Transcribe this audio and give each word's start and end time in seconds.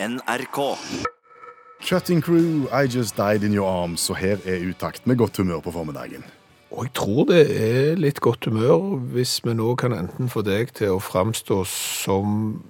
NRK. 0.00 0.58
Cutting 1.80 2.20
Crew, 2.22 2.68
I 2.72 2.86
Just 2.86 3.16
Died 3.16 3.42
In 3.42 3.52
Your 3.52 3.66
Arms, 3.82 4.10
og 4.10 4.16
her 4.16 4.38
er 4.46 4.62
utakt 4.70 5.06
med 5.06 5.16
godt 5.18 5.36
humør 5.36 5.60
på 5.60 5.72
formiddagen. 5.74 6.24
Og 6.70 6.84
jeg 6.84 6.92
tror 6.94 7.24
det 7.26 7.40
er 7.50 7.94
litt 7.98 8.20
godt 8.22 8.44
humør 8.46 8.98
hvis 9.14 9.38
vi 9.44 9.54
nå 9.58 9.72
kan 9.80 9.94
enten 9.96 10.28
få 10.30 10.42
deg 10.46 10.70
til 10.76 10.94
å 10.94 11.00
framstå 11.02 11.62
som 11.66 12.60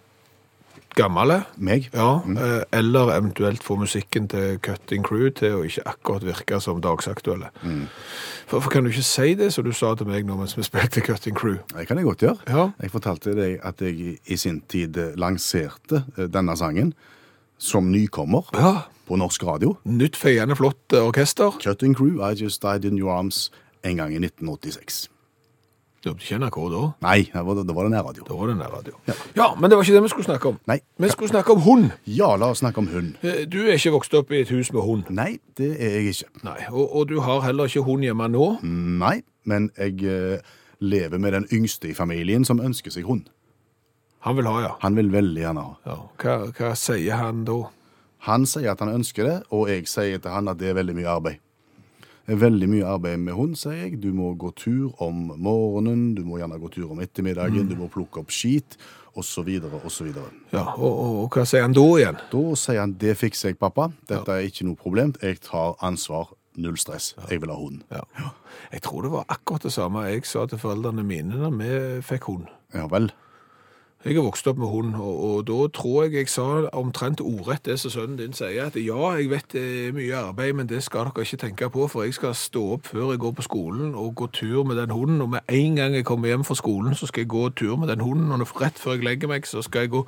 gammel, 0.97 1.35
Meg? 1.63 1.91
ja, 1.95 2.07
mm. 2.25 2.39
eller 2.75 3.13
eventuelt 3.19 3.63
få 3.63 3.77
musikken 3.79 4.25
til 4.33 4.57
Cutting 4.65 5.05
Crew 5.07 5.29
til 5.37 5.59
å 5.59 5.67
ikke 5.69 5.85
akkurat 5.93 6.25
virke 6.27 6.59
som 6.65 6.81
dagsaktuelle. 6.83 7.51
For, 8.49 8.59
for 8.65 8.71
kan 8.73 8.89
du 8.89 8.91
ikke 8.91 9.05
si 9.07 9.35
det 9.39 9.53
som 9.55 9.69
du 9.69 9.75
sa 9.77 9.93
til 10.01 10.09
meg 10.09 10.25
nå 10.27 10.39
mens 10.41 10.57
vi 10.59 10.65
spilte 10.67 11.05
Cutting 11.05 11.37
Crew? 11.39 11.61
Det 11.77 11.85
kan 11.91 12.01
jeg 12.01 12.09
godt 12.09 12.25
gjøre. 12.25 12.41
Ja. 12.49 12.65
Jeg 12.83 12.95
fortalte 12.97 13.37
deg 13.37 13.61
at 13.69 13.85
jeg 13.85 14.01
i- 14.01 14.19
i 14.33 14.41
sin 14.41 14.63
tid 14.69 14.97
eh, 14.97 15.13
lanserte 15.21 16.03
eh, 16.17 16.25
denne 16.27 16.57
sangen 16.59 16.95
som 17.59 17.91
nykommer 17.93 18.49
Ja. 18.55 18.73
på 19.09 19.17
norsk 19.17 19.45
radio. 19.47 19.77
Nytt 19.85 20.17
feiende 20.17 20.57
flott 20.57 20.93
eh, 20.93 21.03
orkester. 21.07 21.51
Cutting 21.63 21.95
Crew, 21.97 22.21
I 22.23 22.35
Just 22.35 22.63
Died 22.63 22.85
In 22.85 22.99
Your 22.99 23.11
Arms, 23.13 23.51
en 23.85 23.97
gang 23.97 24.13
i 24.15 24.19
1986. 24.19 25.09
Du 26.05 26.13
ikke 26.15 26.39
NRK 26.39 26.57
da? 26.71 26.81
Nei, 27.03 27.25
var 27.35 27.55
det, 27.59 27.65
da 27.67 27.75
var 27.75 27.89
det 27.89 27.91
nærradio. 27.91 28.23
Da 28.29 28.35
var 28.39 28.47
det 28.47 28.57
nærradio. 28.57 28.93
Ja. 29.37 29.49
men 29.59 29.69
det 29.71 29.77
var 29.77 29.83
ikke 29.83 29.95
det 29.97 30.03
vi 30.05 30.09
skulle 30.13 30.25
snakke 30.29 30.49
om. 30.53 30.59
Nei. 30.71 30.77
Vi 30.99 31.09
skulle 31.11 31.29
snakke 31.29 31.53
om 31.53 31.61
hund. 31.61 31.89
Ja, 32.07 32.37
la 32.39 32.53
oss 32.55 32.59
snakke 32.63 32.79
om 32.79 32.87
hund. 32.93 33.17
Eh, 33.23 33.45
Du 33.51 33.59
er 33.67 33.73
ikke 33.75 33.91
vokst 33.97 34.15
opp 34.15 34.31
i 34.31 34.41
et 34.45 34.49
hus 34.55 34.71
med 34.73 34.83
hund. 34.87 35.11
Nei, 35.11 35.39
det 35.59 35.73
er 35.75 35.97
jeg 35.99 36.13
ikke. 36.15 36.31
Nei, 36.45 36.61
og, 36.71 36.95
og 36.97 37.09
du 37.11 37.19
har 37.21 37.41
heller 37.49 37.67
ikke 37.67 37.83
hund 37.83 38.07
hjemme 38.07 38.29
nå. 38.31 38.47
Nei, 38.63 39.23
men 39.45 39.71
jeg 39.77 39.99
eh, 40.07 40.39
lever 40.81 41.19
med 41.19 41.33
den 41.35 41.49
yngste 41.53 41.91
i 41.91 41.95
familien 41.99 42.45
som 42.47 42.61
ønsker 42.63 42.95
seg 42.95 43.05
hund. 43.05 43.27
Han 44.27 44.37
vil 44.37 44.49
ha, 44.51 44.55
ja. 44.65 44.71
Han 44.83 44.97
vil 44.99 45.11
veldig 45.15 45.43
gjerne 45.45 45.65
ha. 45.67 45.75
ja. 45.87 45.99
Hva, 46.23 46.37
hva 46.59 46.73
sier 46.79 47.21
han 47.21 47.45
da? 47.49 47.59
Han 48.27 48.47
sier 48.51 48.73
at 48.73 48.81
han 48.83 48.91
ønsker 48.97 49.29
det, 49.29 49.37
og 49.55 49.69
jeg 49.71 49.87
sier 49.91 50.19
til 50.19 50.33
han 50.35 50.51
at 50.51 50.59
det 50.59 50.73
er 50.73 50.79
veldig 50.81 50.97
mye 50.99 51.13
arbeid. 51.13 51.45
Det 52.29 52.35
er 52.35 52.41
veldig 52.43 52.67
mye 52.69 52.85
arbeid 52.85 53.21
med 53.25 53.33
hund, 53.39 53.55
sier 53.57 53.79
jeg. 53.87 54.01
Du 54.03 54.11
må 54.13 54.35
gå 54.37 54.51
tur 54.59 54.91
om 55.01 55.31
morgenen, 55.41 56.11
du 56.19 56.25
må 56.29 56.41
gjerne 56.41 56.59
gå 56.61 56.69
tur 56.75 56.91
om 56.93 56.99
ettermiddagen, 57.01 57.71
du 57.71 57.77
må 57.79 57.87
plukke 57.89 58.21
opp 58.21 58.35
skit, 58.35 58.77
osv., 59.17 59.49
osv. 59.87 60.11
Ja, 60.53 60.65
og, 60.75 60.83
og, 60.91 61.15
og 61.23 61.39
hva 61.39 61.47
sier 61.49 61.65
han 61.65 61.77
da 61.79 61.87
igjen? 61.97 62.19
Da 62.35 62.43
sier 62.61 62.83
han 62.83 62.93
det 63.01 63.15
fikser 63.23 63.55
jeg, 63.55 63.59
pappa. 63.63 63.89
Dette 64.11 64.35
er 64.35 64.51
ikke 64.51 64.67
noe 64.69 64.77
problem. 64.83 65.15
Jeg 65.25 65.41
tar 65.47 65.79
ansvar. 65.81 66.35
Null 66.59 66.75
stress. 66.77 67.13
Jeg 67.31 67.39
vil 67.39 67.53
ha 67.55 67.57
hund. 67.57 67.85
Ja. 67.95 68.03
Jeg 68.75 68.83
tror 68.83 69.05
det 69.07 69.13
var 69.15 69.29
akkurat 69.31 69.63
det 69.63 69.71
samme 69.71 70.03
jeg 70.09 70.25
sa 70.27 70.43
til 70.51 70.59
foreldrene 70.59 71.05
mine 71.07 71.39
da 71.39 71.53
vi 71.55 71.69
fikk 72.03 72.27
hund. 72.33 72.49
Ja 72.75 72.89
vel. 72.91 73.07
Jeg 74.05 74.15
har 74.15 74.23
vokst 74.23 74.47
opp 74.47 74.59
med 74.63 74.69
hund, 74.71 74.95
og, 74.95 75.15
og 75.29 75.47
da 75.47 75.55
tror 75.75 76.05
jeg 76.05 76.13
jeg 76.15 76.29
sa 76.31 76.45
omtrent 76.79 77.19
ordrett 77.21 77.65
det 77.67 77.81
som 77.83 77.91
sønnen 77.91 78.21
din 78.21 78.37
sier, 78.37 78.69
at 78.71 78.77
ja, 78.79 79.09
jeg 79.19 79.27
vet 79.33 79.49
det 79.51 79.63
er 79.89 79.97
mye 79.97 80.21
arbeid, 80.21 80.53
men 80.55 80.69
det 80.71 80.85
skal 80.87 81.09
dere 81.09 81.25
ikke 81.27 81.41
tenke 81.43 81.69
på, 81.75 81.89
for 81.91 82.07
jeg 82.07 82.15
skal 82.15 82.37
stå 82.39 82.63
opp 82.77 82.87
før 82.87 83.11
jeg 83.11 83.19
går 83.25 83.35
på 83.41 83.47
skolen 83.49 83.97
og 83.99 84.15
gå 84.21 84.29
tur 84.39 84.63
med 84.63 84.79
den 84.79 84.95
hunden, 84.95 85.19
og 85.21 85.33
med 85.33 85.51
en 85.51 85.81
gang 85.81 85.97
jeg 85.99 86.07
kommer 86.07 86.31
hjem 86.31 86.47
fra 86.47 86.55
skolen, 86.55 86.95
så 86.95 87.11
skal 87.11 87.27
jeg 87.27 87.33
gå 87.35 87.49
tur 87.59 87.75
med 87.77 87.91
den 87.91 88.05
hunden, 88.07 88.31
og 88.31 88.63
rett 88.63 88.79
før 88.79 88.95
jeg 88.95 89.09
legger 89.09 89.35
meg, 89.35 89.51
så 89.51 89.65
skal 89.67 89.89
jeg 89.89 89.91
gå 89.97 90.05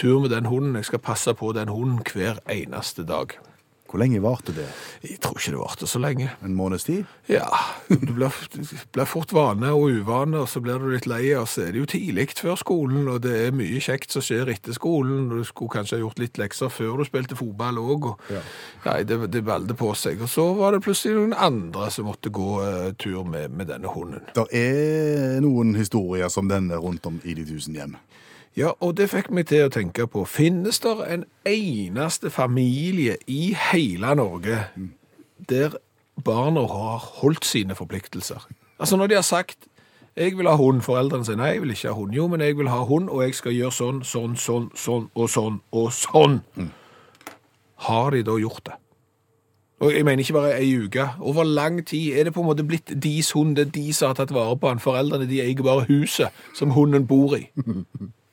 tur 0.00 0.16
med 0.24 0.32
den 0.32 0.48
hunden, 0.48 0.80
jeg 0.80 0.88
skal 0.88 1.04
passe 1.04 1.36
på 1.36 1.52
den 1.52 1.68
hunden 1.68 2.00
hver 2.14 2.40
eneste 2.48 3.04
dag. 3.04 3.36
Hvor 3.96 4.02
lenge 4.04 4.18
varte 4.20 4.52
det? 4.52 4.66
Jeg 5.08 5.14
tror 5.24 5.38
ikke 5.40 5.52
det 5.54 5.58
varte 5.62 5.86
så 5.88 5.98
lenge. 6.04 6.26
En 6.44 6.52
måneds 6.52 6.84
tid? 6.84 7.06
Ja, 7.32 7.46
du 7.88 8.10
blir, 8.12 8.34
blir 8.92 9.06
fort 9.08 9.30
vane 9.32 9.70
og 9.72 9.86
uvane, 9.88 10.42
og 10.42 10.50
så 10.52 10.60
blir 10.60 10.82
du 10.82 10.90
litt 10.92 11.06
lei, 11.08 11.30
og 11.38 11.46
så 11.48 11.62
er 11.64 11.70
det 11.72 11.80
jo 11.80 11.86
tidlig 11.88 12.26
før 12.36 12.58
skolen, 12.60 13.06
og 13.08 13.22
det 13.24 13.32
er 13.46 13.56
mye 13.56 13.80
kjekt 13.80 14.12
som 14.12 14.20
skjer 14.26 14.50
etter 14.52 14.76
skolen, 14.76 15.30
du 15.32 15.40
skulle 15.48 15.72
kanskje 15.78 15.96
ha 15.96 16.02
gjort 16.02 16.20
litt 16.20 16.36
lekser 16.36 16.68
før 16.68 17.00
du 17.00 17.06
spilte 17.08 17.38
fotball 17.40 17.80
òg, 17.80 18.10
og 18.12 18.28
Ja. 18.36 18.42
nei, 18.84 18.98
det, 19.08 19.16
det 19.32 19.44
balde 19.48 19.72
på 19.80 19.94
seg. 19.96 20.20
Og 20.20 20.28
så 20.28 20.44
var 20.60 20.76
det 20.76 20.82
plutselig 20.84 21.16
noen 21.16 21.32
andre 21.32 21.88
som 21.94 22.10
måtte 22.10 22.28
gå 22.28 22.50
uh, 22.60 22.92
tur 23.00 23.24
med, 23.24 23.48
med 23.56 23.72
denne 23.72 23.88
hunden. 23.96 24.28
Det 24.36 24.44
er 24.52 25.40
noen 25.40 25.72
historier 25.80 26.28
som 26.28 26.52
denne 26.52 26.76
rundt 26.84 27.08
om 27.08 27.16
i 27.24 27.32
de 27.32 27.48
tusen 27.48 27.80
hjem. 27.80 27.96
Ja, 28.56 28.70
og 28.80 28.94
det 28.96 29.10
fikk 29.12 29.28
meg 29.36 29.50
til 29.50 29.66
å 29.66 29.72
tenke 29.72 30.06
på, 30.08 30.22
finnes 30.24 30.78
det 30.80 30.94
en 31.12 31.24
eneste 31.44 32.30
familie 32.32 33.18
i 33.28 33.50
hele 33.70 34.14
Norge 34.16 34.62
der 35.50 35.76
barna 36.24 36.62
har 36.70 37.04
holdt 37.20 37.44
sine 37.44 37.76
forpliktelser? 37.76 38.46
Altså 38.80 38.96
når 38.96 39.12
de 39.12 39.18
har 39.18 39.26
sagt, 39.28 39.68
jeg 40.16 40.38
vil 40.38 40.48
ha 40.48 40.56
hund, 40.56 40.80
foreldrene 40.80 41.28
sier, 41.28 41.36
nei, 41.36 41.50
jeg 41.52 41.62
vil 41.66 41.74
ikke 41.74 41.92
ha 41.92 41.98
hund. 41.98 42.16
Jo, 42.16 42.24
men 42.32 42.40
jeg 42.40 42.56
vil 42.56 42.72
ha 42.72 42.80
hund, 42.88 43.10
og 43.12 43.22
jeg 43.26 43.36
skal 43.36 43.52
gjøre 43.52 43.76
sånn, 43.76 44.00
sånn, 44.08 44.36
sånn, 44.40 44.70
sånn, 44.72 45.10
og 45.12 45.28
sånn, 45.28 45.60
og 45.76 45.92
sånn. 45.92 46.40
Har 47.84 48.16
de 48.16 48.24
da 48.24 48.40
gjort 48.40 48.64
det? 48.70 48.80
Og 49.84 49.92
jeg 49.92 50.06
mener 50.08 50.24
ikke 50.24 50.38
bare 50.38 50.56
ei 50.56 50.70
uke. 50.80 51.04
Over 51.20 51.44
lang 51.44 51.82
tid 51.84 52.16
er 52.16 52.24
det 52.24 52.32
på 52.32 52.40
en 52.40 52.48
måte 52.48 52.64
blitt 52.64 52.94
deres 52.96 53.34
hund, 53.36 53.58
det 53.58 53.66
er 53.66 53.74
de 53.76 53.90
som 53.92 54.08
har 54.08 54.16
tatt 54.16 54.32
vare 54.32 54.56
på 54.56 54.72
han. 54.72 54.80
Foreldrene 54.80 55.28
de 55.28 55.42
eier 55.44 55.60
bare 55.60 55.84
huset 55.90 56.32
som 56.56 56.72
hunden 56.72 57.04
bor 57.06 57.36
i. 57.36 57.50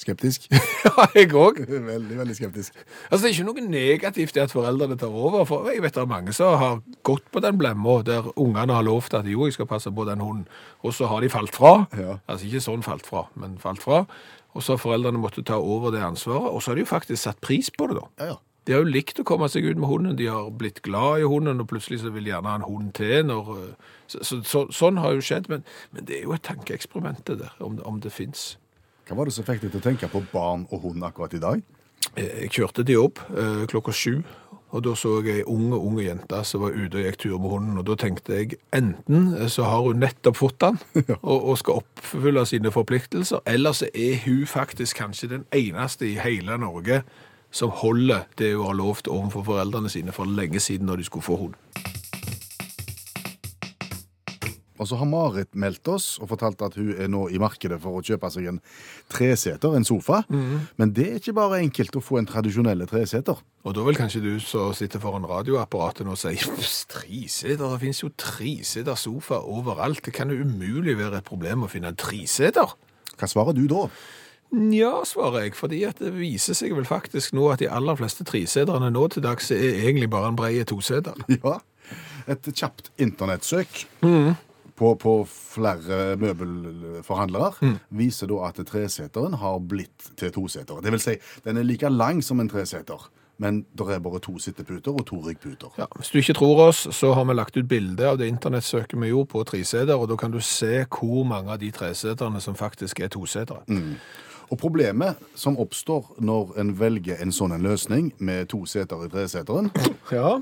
Skeptisk? 0.00 0.48
Ja, 0.86 1.06
jeg 1.16 1.32
òg. 1.34 1.58
veldig, 1.66 2.16
veldig 2.18 2.34
skeptisk. 2.36 2.76
Altså, 3.10 3.26
det 3.26 3.30
er 3.30 3.34
ikke 3.34 3.46
noe 3.48 3.64
negativt 3.66 4.36
i 4.36 4.42
at 4.44 4.52
foreldrene 4.54 4.96
tar 5.00 5.10
over. 5.12 5.44
For 5.48 5.66
jeg 5.72 5.82
vet 5.82 5.96
det 5.96 6.02
er 6.04 6.10
mange 6.10 6.34
som 6.36 6.54
har 6.60 6.78
gått 7.06 7.26
på 7.34 7.42
den 7.42 7.58
blemma 7.58 7.98
der 8.06 8.30
ungene 8.38 8.76
har 8.76 8.86
lovt 8.86 9.16
at 9.18 9.26
jo, 9.28 9.48
jeg 9.48 9.56
skal 9.56 9.68
passe 9.68 9.90
på 9.90 10.06
den 10.08 10.22
hunden, 10.22 10.46
og 10.86 10.94
så 10.94 11.10
har 11.10 11.24
de 11.24 11.32
falt 11.32 11.54
fra. 11.56 11.74
Ja. 11.98 12.18
Altså 12.30 12.48
ikke 12.48 12.64
sånn 12.68 12.86
falt 12.86 13.08
fra, 13.08 13.26
men 13.34 13.58
falt 13.62 13.82
fra. 13.82 14.04
Og 14.56 14.64
så 14.64 14.76
har 14.76 14.80
foreldrene 14.80 15.20
måttet 15.20 15.50
ta 15.50 15.58
over 15.60 15.92
det 15.92 16.04
ansvaret, 16.04 16.48
og 16.48 16.62
så 16.62 16.72
har 16.72 16.78
de 16.78 16.86
jo 16.86 16.92
faktisk 16.94 17.22
satt 17.22 17.40
pris 17.44 17.68
på 17.74 17.90
det, 17.90 17.98
da. 18.00 18.06
Ja, 18.20 18.34
ja. 18.34 18.42
De 18.66 18.74
har 18.74 18.80
jo 18.82 18.90
likt 18.90 19.20
å 19.22 19.24
komme 19.26 19.46
seg 19.46 19.62
ut 19.62 19.78
med 19.78 19.86
hunden, 19.86 20.16
de 20.18 20.26
har 20.26 20.48
blitt 20.50 20.80
glad 20.82 21.22
i 21.22 21.26
hunden, 21.30 21.60
og 21.62 21.68
plutselig 21.70 22.00
så 22.02 22.10
vil 22.10 22.26
de 22.26 22.32
gjerne 22.32 22.50
ha 22.50 22.58
en 22.58 22.66
hund 22.66 22.88
til. 22.98 23.20
Når, 23.28 23.50
eh, 23.62 23.92
så, 24.10 24.22
så, 24.26 24.38
så, 24.42 24.62
sånn 24.74 24.98
har 24.98 25.14
jo 25.14 25.22
skjedd, 25.22 25.46
men, 25.52 25.62
men 25.94 26.08
det 26.08 26.18
er 26.18 26.24
jo 26.26 26.34
et 26.34 26.42
tankeeksperiment 26.46 27.22
det 27.30 27.38
der, 27.44 27.52
om, 27.62 27.78
om 27.86 28.00
det 28.02 28.10
fins. 28.10 28.56
Hva 29.06 29.14
var 29.14 29.28
det 29.28 29.36
som 29.36 29.46
fikk 29.46 29.62
deg 29.62 29.70
til 29.70 29.78
å 29.78 29.84
tenke 29.84 30.08
på 30.10 30.24
barn 30.32 30.64
og 30.74 30.82
hund 30.82 31.04
akkurat 31.06 31.34
i 31.36 31.42
dag? 31.42 31.60
Eh, 32.16 32.42
Jeg 32.42 32.50
kjørte 32.56 32.82
de 32.86 32.96
jobb 32.96 33.20
eh, 33.38 33.62
klokka 33.70 33.92
sju, 33.94 34.22
og 34.74 34.82
da 34.82 34.96
så 34.98 35.12
jeg 35.22 35.44
ei 35.44 35.44
unge, 35.46 35.78
unge 35.78 36.02
jente 36.08 36.40
som 36.44 36.64
var 36.64 36.74
ute 36.74 36.98
og 36.98 37.04
gikk 37.06 37.20
tur 37.22 37.36
med 37.38 37.52
hunden, 37.52 37.78
og 37.78 37.86
da 37.86 37.94
tenkte 38.02 38.34
jeg 38.34 38.58
enten 38.74 39.28
eh, 39.36 39.46
så 39.52 39.68
har 39.70 39.86
hun 39.86 40.02
nettopp 40.02 40.40
fått 40.40 40.58
den, 40.64 40.80
og, 41.22 41.36
og 41.38 41.60
skal 41.62 41.78
oppfylle 41.84 42.42
sine 42.50 42.74
forpliktelser, 42.74 43.44
eller 43.46 43.78
så 43.78 43.86
er 43.94 44.18
hun 44.26 44.42
faktisk 44.50 44.98
kanskje 45.04 45.30
den 45.36 45.46
eneste 45.54 46.10
i 46.10 46.16
hele 46.18 46.58
Norge 46.58 47.04
som 47.54 47.70
holder 47.70 48.26
det 48.40 48.56
hun 48.56 48.66
har 48.66 48.80
lovt 48.82 49.06
overfor 49.06 49.46
foreldrene 49.46 49.88
sine 49.88 50.12
for 50.12 50.26
lenge 50.26 50.60
siden 50.60 50.90
når 50.90 51.04
de 51.04 51.06
skulle 51.06 51.24
få 51.24 51.38
hund. 51.46 51.54
Og 54.78 54.88
så 54.90 54.98
har 55.00 55.08
Marit 55.08 55.54
meldt 55.56 55.88
oss 55.88 56.18
og 56.20 56.28
fortalt 56.32 56.60
at 56.66 56.76
hun 56.76 56.92
er 56.92 57.08
nå 57.12 57.26
i 57.32 57.40
markedet 57.40 57.78
for 57.82 57.96
å 57.98 58.02
kjøpe 58.04 58.28
seg 58.32 58.50
en 58.50 58.60
treseter, 59.12 59.76
en 59.76 59.86
sofa. 59.88 60.22
Men 60.76 60.92
det 60.96 61.06
er 61.10 61.20
ikke 61.20 61.36
bare 61.38 61.62
enkelt 61.64 61.96
å 61.96 62.04
få 62.04 62.20
en 62.20 62.28
tradisjonell 62.28 62.84
treseter. 62.90 63.40
Og 63.66 63.74
da 63.74 63.86
vil 63.86 63.98
kanskje 63.98 64.22
du 64.22 64.32
som 64.42 64.74
sitter 64.76 65.02
foran 65.02 65.26
radioapparatet 65.26 66.06
nå 66.06 66.14
si 66.20 66.34
treseter, 66.38 67.64
det 67.64 67.80
finnes 67.82 68.02
jo 68.04 68.12
treseter 68.20 69.00
sofa 69.00 69.40
overalt. 69.42 70.04
Det 70.06 70.14
kan 70.14 70.30
jo 70.30 70.44
umulig 70.44 70.98
være 70.98 71.22
et 71.22 71.26
problem 71.26 71.64
å 71.66 71.72
finne 71.72 71.90
en 71.90 71.98
treseter. 71.98 72.76
Hva 73.16 73.28
svarer 73.30 73.56
du 73.56 73.64
da? 73.70 73.88
Ja, 74.70 75.00
svarer 75.04 75.42
jeg, 75.42 75.56
fordi 75.58 75.80
det 75.98 76.12
viser 76.14 76.54
seg 76.54 76.74
vel 76.76 76.86
faktisk 76.86 77.34
nå 77.34 77.48
at 77.50 77.60
de 77.64 77.66
aller 77.72 77.98
fleste 77.98 78.24
treseterne 78.28 78.92
nå 78.94 79.08
til 79.10 79.24
dags 79.24 79.50
er 79.50 79.80
egentlig 79.82 80.08
bare 80.12 80.30
en 80.30 80.38
breie 80.38 80.64
toseter. 80.68 81.16
Ja, 81.42 81.58
et 82.26 82.46
kjapt 82.58 82.88
internettsøk 82.98 83.84
på, 84.76 84.94
på 85.00 85.12
flere 85.28 86.16
møbelforhandlere 86.20 87.76
viser 87.96 88.28
da 88.30 88.42
at 88.50 88.60
treseteren 88.68 89.34
har 89.40 89.58
blitt 89.60 90.10
til 90.20 90.32
toseter. 90.34 90.82
Det 90.84 90.92
vil 90.92 91.00
si, 91.02 91.14
den 91.46 91.56
er 91.60 91.64
like 91.66 91.88
lang 91.92 92.22
som 92.24 92.40
en 92.40 92.48
treseter, 92.52 93.08
men 93.38 93.64
det 93.76 93.88
er 93.92 94.00
bare 94.00 94.20
to 94.24 94.38
sitteputer 94.40 94.92
og 94.96 95.06
to 95.08 95.16
ryggputer. 95.24 95.72
Ja, 95.80 95.86
hvis 95.96 96.10
du 96.12 96.18
ikke 96.20 96.36
tror 96.38 96.62
oss, 96.68 96.86
så 96.96 97.12
har 97.16 97.24
vi 97.28 97.34
lagt 97.36 97.56
ut 97.56 97.68
bilde 97.68 98.06
av 98.08 98.18
det 98.20 98.28
internettsøket 98.32 98.96
vi 99.00 99.10
gjorde 99.12 99.32
på 99.32 99.44
treseter, 99.48 99.96
og 99.96 100.08
da 100.12 100.16
kan 100.16 100.32
du 100.32 100.40
se 100.40 100.84
hvor 100.88 101.24
mange 101.28 101.52
av 101.52 101.60
de 101.60 101.70
treseterne 101.72 102.40
som 102.40 102.56
faktisk 102.56 103.00
er 103.00 103.08
tosetere. 103.12 103.64
Og 104.46 104.58
problemet 104.62 105.18
som 105.34 105.56
oppstår 105.58 106.20
når 106.22 106.52
en 106.62 106.68
velger 106.78 107.18
en 107.20 107.32
sånn 107.34 107.56
løsning 107.64 108.12
med 108.22 108.46
to 108.52 108.62
seter 108.64 109.04
i 109.04 109.10
treseteren, 109.10 109.72
Ja. 110.12 110.36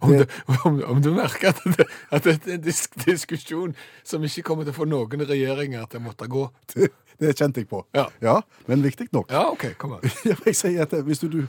Om 0.00 0.12
du, 0.14 0.24
om, 0.64 0.76
om 0.94 1.00
du 1.02 1.10
merker 1.16 1.48
at, 1.50 1.60
det, 1.76 1.86
at 2.14 2.24
dette 2.28 2.50
er 2.52 2.54
en 2.58 2.62
disk 2.62 2.94
diskusjon 3.04 3.72
som 4.06 4.22
ikke 4.24 4.44
kommer 4.46 4.64
til 4.68 4.74
å 4.74 4.78
få 4.78 4.86
noen 4.86 5.24
regjeringer 5.26 5.88
til 5.90 5.98
å 6.00 6.04
måtte 6.04 6.28
gå. 6.30 6.44
det, 6.74 6.90
det 7.20 7.32
kjente 7.38 7.62
jeg 7.64 7.68
på. 7.70 7.80
Ja. 7.96 8.36
men 8.68 8.84
viktig 8.84 9.08
nok. 9.12 9.30
Ja, 9.34 9.48
ok, 9.50 9.72
kom 9.80 9.96
an. 9.96 10.06
Jeg 10.46 10.54
sier 10.54 10.84
at 10.86 10.94
hvis 11.02 11.24
du, 11.24 11.40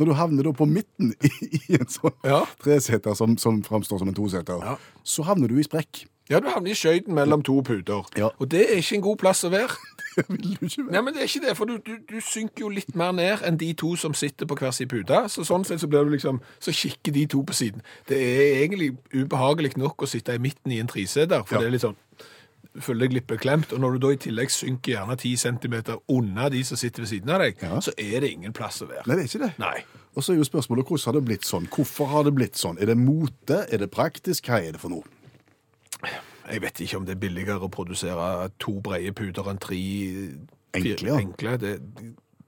når 0.00 0.10
du 0.10 0.12
havner 0.18 0.50
på 0.56 0.66
midten 0.66 1.14
i, 1.22 1.30
i 1.70 1.78
en 1.78 1.86
sånn 1.86 2.16
Ja. 2.26 2.42
treseter 2.64 3.14
som, 3.14 3.36
som 3.38 3.62
framstår 3.66 4.02
som 4.02 4.10
en 4.10 4.18
toseter, 4.18 4.58
Ja. 4.66 4.74
så 5.06 5.22
havner 5.28 5.48
du 5.52 5.60
i 5.60 5.66
sprekk. 5.66 6.06
Ja, 6.26 6.40
du 6.42 6.48
havner 6.50 6.72
i 6.74 6.74
skøyten 6.74 7.14
mellom 7.14 7.44
to 7.46 7.60
puter. 7.62 8.02
Ja. 8.18 8.32
Og 8.42 8.48
det 8.50 8.64
er 8.66 8.80
ikke 8.82 8.96
en 8.98 9.04
god 9.04 9.20
plass 9.22 9.44
å 9.46 9.52
være. 9.54 9.76
Vil 10.28 10.56
du 10.60 10.64
ikke 10.66 10.84
være? 10.86 10.92
Nei, 10.92 11.00
men 11.06 11.14
det 11.14 11.22
er 11.22 11.28
ikke 11.28 11.42
det, 11.46 11.56
for 11.58 11.64
du, 11.68 11.76
du, 11.86 11.96
du 12.08 12.20
synker 12.24 12.64
jo 12.64 12.68
litt 12.72 12.94
mer 12.96 13.12
ned 13.12 13.42
enn 13.44 13.58
de 13.60 13.72
to 13.76 13.94
som 14.00 14.14
sitter 14.16 14.46
på 14.48 14.56
hver 14.60 14.70
sin 14.72 14.88
pute. 14.88 15.22
Så 15.32 15.44
sånn 15.44 15.64
sett 15.68 15.80
så 15.82 15.88
blir 15.92 16.04
du 16.08 16.14
liksom, 16.14 16.40
så 16.62 16.72
kikker 16.72 17.12
de 17.12 17.26
to 17.34 17.42
på 17.46 17.52
siden. 17.56 17.82
Det 18.08 18.16
er 18.16 18.62
egentlig 18.64 18.92
ubehagelig 19.14 19.74
nok 19.76 20.02
å 20.02 20.08
sitte 20.08 20.34
i 20.34 20.42
midten 20.42 20.72
i 20.72 20.80
en 20.80 20.88
triseter, 20.88 21.44
for 21.44 21.56
Ja. 21.56 21.60
det 21.60 21.66
er 21.68 21.76
litt 21.76 21.84
sånn, 21.84 21.96
føler 22.80 23.06
deg 23.06 23.14
litt 23.16 23.26
beklemt, 23.26 23.70
og 23.72 23.80
når 23.80 23.94
du 23.96 23.98
da 24.06 24.08
i 24.12 24.16
tillegg 24.20 24.50
synker 24.52 24.92
gjerne 24.96 25.16
10 25.16 25.36
centimeter 25.40 25.96
unna 26.12 26.48
de 26.52 26.60
som 26.64 26.76
sitter 26.76 27.02
ved 27.06 27.08
siden 27.08 27.30
av 27.32 27.40
deg, 27.40 27.56
Ja. 27.62 27.78
så 27.80 27.92
er 27.96 28.20
det 28.20 28.32
ingen 28.32 28.52
plass 28.52 28.82
å 28.84 28.88
være. 28.90 29.06
Nei, 29.06 29.16
det 29.16 29.24
er 29.24 29.30
ikke 29.38 29.44
det. 29.46 29.52
Nei. 29.58 29.84
Og 30.16 30.22
så 30.24 30.32
er 30.32 30.36
jo 30.40 30.44
spørsmålet 30.48 30.84
hvordan 30.88 31.04
har 31.06 31.12
det 31.20 31.24
blitt 31.28 31.44
sånn? 31.48 31.68
Hvorfor 31.72 32.06
har 32.12 32.24
det 32.24 32.34
blitt 32.36 32.56
sånn? 32.56 32.76
Er 32.80 32.86
det 32.92 32.96
mote? 32.98 33.66
Er 33.72 33.78
det 33.84 33.90
praktisk? 33.90 34.48
Hva 34.48 34.60
er 34.64 34.72
det 34.72 34.80
for 34.80 34.88
noe? 34.92 35.04
Jeg 36.52 36.62
vet 36.62 36.80
ikke 36.80 36.96
om 36.96 37.06
det 37.06 37.16
er 37.16 37.20
billigere 37.20 37.60
å 37.66 37.68
produsere 37.72 38.48
to 38.62 38.76
breie 38.80 39.12
puter 39.12 39.48
enn 39.50 39.58
tre 39.58 39.78
Enkle, 40.76 41.08
ja. 41.08 41.16
enkle. 41.18 41.56
Det, 41.56 41.80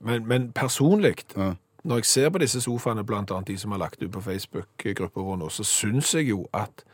men, 0.01 0.27
men 0.29 0.53
personlig, 0.53 1.15
Ja. 1.37 1.55
når 1.85 1.97
jeg 2.03 2.05
ser 2.05 2.31
på 2.31 2.39
disse 2.39 2.61
sofaene, 2.61 3.05
annet 3.09 3.47
de 3.49 3.57
som 3.59 3.71
har 3.71 3.79
lagt 3.79 4.03
ut 4.03 4.13
på 4.13 4.21
Facebook-gruppa 4.21 5.21
vår 5.21 5.37
nå, 5.41 5.49
så 5.51 5.65
syns 5.65 6.15
jeg 6.15 6.29
jo 6.29 6.47
at 6.55 6.85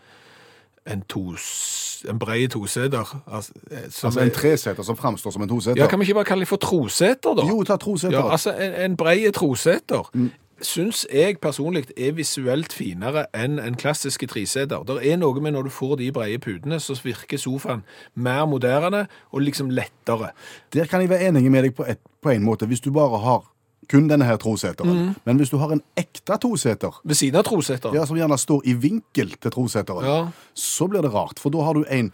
en, 0.86 1.02
tos, 1.08 2.04
en 2.08 2.18
bred 2.18 2.48
toseter 2.52 3.22
altså, 3.26 3.52
eh, 3.70 3.86
Altså 4.04 4.20
en 4.20 4.30
treseter 4.30 4.82
som 4.84 4.96
framstår 4.96 5.32
som 5.32 5.42
en 5.42 5.48
toseter? 5.48 5.80
Ja, 5.80 5.86
kan 5.88 5.98
vi 5.98 6.04
ikke 6.04 6.14
bare 6.20 6.24
kalle 6.28 6.44
det 6.44 6.48
for 6.48 6.60
troseter, 6.60 7.34
da? 7.34 7.46
Jo, 7.48 7.62
ta 7.64 7.76
troseter. 7.80 8.18
Ja, 8.18 8.30
altså 8.30 8.52
En, 8.52 8.74
en 8.90 8.96
bred 8.96 9.32
troseter 9.32 10.10
Mm. 10.14 10.30
Syns 10.62 11.06
jeg 11.12 11.38
personlig 11.42 11.86
er 11.96 12.12
visuelt 12.16 12.72
finere 12.72 13.26
enn 13.34 13.58
en 13.58 13.74
klassiske 13.80 14.26
treseter. 14.30 14.84
Det 14.86 15.00
er 15.06 15.16
noe 15.20 15.40
med 15.40 15.52
når 15.56 15.64
du 15.68 15.70
får 15.70 15.96
de 15.98 16.10
brede 16.14 16.38
putene, 16.38 16.78
så 16.80 16.94
virker 17.02 17.38
sofaen 17.40 17.82
mer 18.14 18.44
moderne 18.46 19.06
og 19.32 19.40
liksom 19.42 19.70
lettere. 19.74 20.30
Der 20.72 20.86
kan 20.86 21.00
jeg 21.00 21.10
være 21.10 21.28
enig 21.28 21.50
med 21.50 21.64
deg 21.64 21.74
på, 21.74 21.84
et, 21.88 21.98
på 22.22 22.30
en 22.30 22.44
måte, 22.46 22.66
hvis 22.66 22.80
du 22.80 22.90
bare 22.94 23.18
har 23.18 23.42
kun 23.90 24.06
denne 24.08 24.24
her 24.24 24.36
troseteren. 24.40 24.88
Mm. 24.96 25.14
Men 25.26 25.36
hvis 25.36 25.50
du 25.50 25.58
har 25.60 25.72
en 25.74 25.82
ekte 25.96 26.38
toseter, 26.40 27.00
Ved 27.04 27.14
siden 27.18 27.36
av 27.36 27.44
troseteren? 27.44 27.94
ja, 27.94 28.06
som 28.06 28.16
gjerne 28.16 28.38
står 28.40 28.62
i 28.64 28.72
vinkel 28.72 29.34
til 29.36 29.50
troseteren, 29.50 30.04
Ja. 30.06 30.28
så 30.54 30.88
blir 30.88 31.02
det 31.02 31.12
rart. 31.12 31.38
For 31.38 31.50
da 31.50 31.60
har 31.66 31.74
du 31.74 31.84
en 31.90 32.12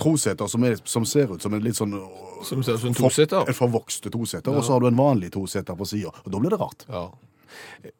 troseter 0.00 0.46
som, 0.48 0.64
er, 0.64 0.76
som 0.84 1.04
ser 1.04 1.28
ut 1.34 1.42
som 1.42 1.52
en 1.52 1.60
litt 1.62 1.76
sånn 1.76 1.92
Som 2.44 2.62
ser 2.62 2.74
ut 2.74 2.80
som 2.80 2.88
en 2.88 2.94
for- 2.94 3.48
En 3.48 3.54
forvokste 3.54 4.10
toseter, 4.10 4.50
og 4.50 4.64
så 4.64 4.72
har 4.72 4.80
du 4.80 4.86
en 4.86 4.96
vanlig 4.96 5.30
toseter 5.32 5.76
på 5.76 5.84
sida. 5.86 6.08
Og 6.24 6.32
da 6.32 6.38
blir 6.38 6.50
det 6.50 6.58
rart. 6.60 6.84
Ja. 6.88 7.10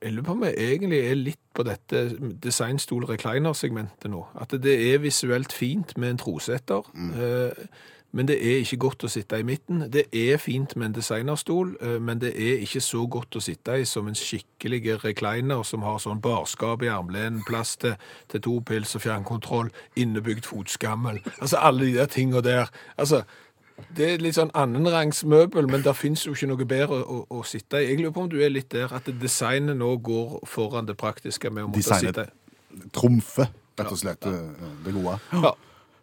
Jeg 0.03 0.13
lurer 0.13 0.27
på 0.27 0.37
om 0.37 0.45
jeg 0.45 0.55
egentlig 0.59 1.01
er 1.07 1.17
litt 1.19 1.41
på 1.55 1.65
dette 1.67 2.05
designstol-recliner-segmentet 2.43 4.11
nå. 4.13 4.27
At 4.41 4.55
det 4.63 4.77
er 4.93 5.03
visuelt 5.03 5.53
fint 5.53 5.97
med 5.97 6.15
en 6.15 6.23
trosetter. 6.23 6.87
Mm. 6.93 7.67
men 8.13 8.29
det 8.29 8.35
er 8.45 8.59
ikke 8.61 8.77
godt 8.77 9.05
å 9.07 9.09
sitte 9.09 9.39
i 9.41 9.45
midten. 9.47 9.87
Det 9.93 10.03
er 10.13 10.37
fint 10.37 10.75
med 10.77 10.91
en 10.91 10.97
designerstol, 10.99 11.71
eh, 11.81 12.01
men 12.01 12.21
det 12.21 12.35
er 12.37 12.61
ikke 12.61 12.83
så 12.85 13.07
godt 13.09 13.37
å 13.37 13.41
sitte 13.41 13.79
i 13.81 13.87
som 13.89 14.09
en 14.09 14.19
skikkelig 14.19 14.99
recliner 15.05 15.63
som 15.65 15.83
har 15.83 15.97
sånn 15.97 16.21
barskap 16.21 16.85
i 16.85 16.91
armlenen, 16.93 17.41
plass 17.49 17.79
til, 17.81 17.97
til 18.29 18.45
to 18.45 18.59
pils 18.69 18.93
og 18.99 19.07
fjernkontroll, 19.07 19.73
innebygd 19.97 20.45
fotskammel. 20.45 21.23
Altså 21.39 21.57
alle 21.57 21.89
de 21.89 21.97
der 21.97 22.13
tingene 22.13 22.45
der. 22.45 22.69
Altså, 22.99 23.23
det 23.97 24.07
er 24.15 24.23
litt 24.23 24.37
sånn 24.39 24.51
annenrangs 24.55 25.25
møbel, 25.29 25.67
men 25.71 25.83
der 25.85 25.97
finnes 25.97 26.25
jo 26.27 26.33
ikke 26.37 26.49
noe 26.51 26.67
bedre 26.69 27.01
å, 27.03 27.19
å 27.31 27.43
sitte 27.49 27.81
i. 27.83 27.89
Jeg 27.91 27.99
lurer 28.03 28.15
på 28.17 28.25
om 28.27 28.31
du 28.33 28.39
er 28.43 28.53
litt 28.53 28.71
der 28.75 28.93
at 28.95 29.09
designet 29.21 29.77
nå 29.81 29.97
går 30.05 30.39
foran 30.49 30.87
det 30.89 30.97
praktiske 31.01 31.51
med 31.51 31.65
å 31.65 31.73
måtte 31.73 31.83
Designet. 31.83 32.17
sitte. 32.17 32.89
Trumfe, 32.97 33.49
rett 33.79 33.93
og 33.93 33.99
slett, 34.01 34.27
eh, 34.27 34.73
det 34.85 34.95
gode. 34.97 35.19
Ja. 35.33 35.55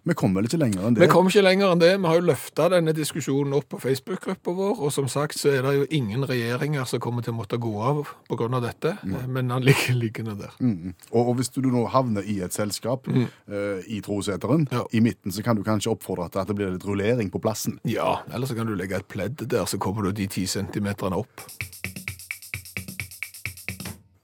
Vi 0.07 0.15
kommer 0.15 0.39
vel 0.39 0.47
ikke 0.47 0.59
lenger 0.61 0.85
enn 0.87 0.95
det. 0.95 1.01
Vi 1.03 1.07
kommer 1.11 1.33
ikke 1.33 1.43
lenger 1.43 1.73
enn 1.73 1.81
det. 1.81 1.89
Vi 1.99 2.07
har 2.07 2.19
jo 2.19 2.25
løfta 2.29 2.69
denne 2.71 2.93
diskusjonen 2.95 3.53
opp 3.57 3.67
på 3.73 3.79
Facebook-gruppa 3.83 4.53
vår, 4.55 4.79
og 4.79 4.93
som 4.95 5.09
sagt 5.11 5.37
så 5.39 5.51
er 5.51 5.65
det 5.65 5.73
jo 5.75 5.87
ingen 5.99 6.23
regjeringer 6.29 6.87
som 6.89 7.01
kommer 7.03 7.25
til 7.25 7.35
å 7.35 7.39
måtte 7.41 7.59
gå 7.61 7.73
av 7.83 8.01
pga. 8.29 8.47
dette, 8.63 8.95
men 9.27 9.51
han 9.51 9.63
ligger 9.63 9.97
liggende 9.99 10.37
der. 10.39 10.55
Mm. 10.59 10.93
Og, 11.11 11.29
og 11.29 11.35
hvis 11.39 11.51
du 11.53 11.61
nå 11.67 11.85
havner 11.91 12.23
i 12.23 12.39
et 12.45 12.55
selskap 12.55 13.07
eh, 13.11 13.83
i 13.87 13.99
troseteren, 14.05 14.67
Ja. 14.71 14.85
i 14.91 14.99
midten, 15.03 15.31
så 15.31 15.43
kan 15.43 15.55
du 15.55 15.63
kanskje 15.63 15.91
oppfordre 15.91 16.29
til 16.29 16.39
at 16.39 16.47
det 16.47 16.55
blir 16.55 16.71
litt 16.73 16.85
rullering 16.87 17.29
på 17.29 17.41
plassen. 17.43 17.79
Ja, 17.83 18.21
eller 18.33 18.47
så 18.47 18.55
kan 18.55 18.67
du 18.67 18.75
legge 18.75 18.95
et 18.95 19.07
pledd 19.07 19.43
der, 19.49 19.65
så 19.65 19.77
kommer 19.77 20.03
du 20.07 20.11
de 20.11 20.27
ti 20.27 20.45
centimeterne 20.47 21.15
opp. 21.19 21.43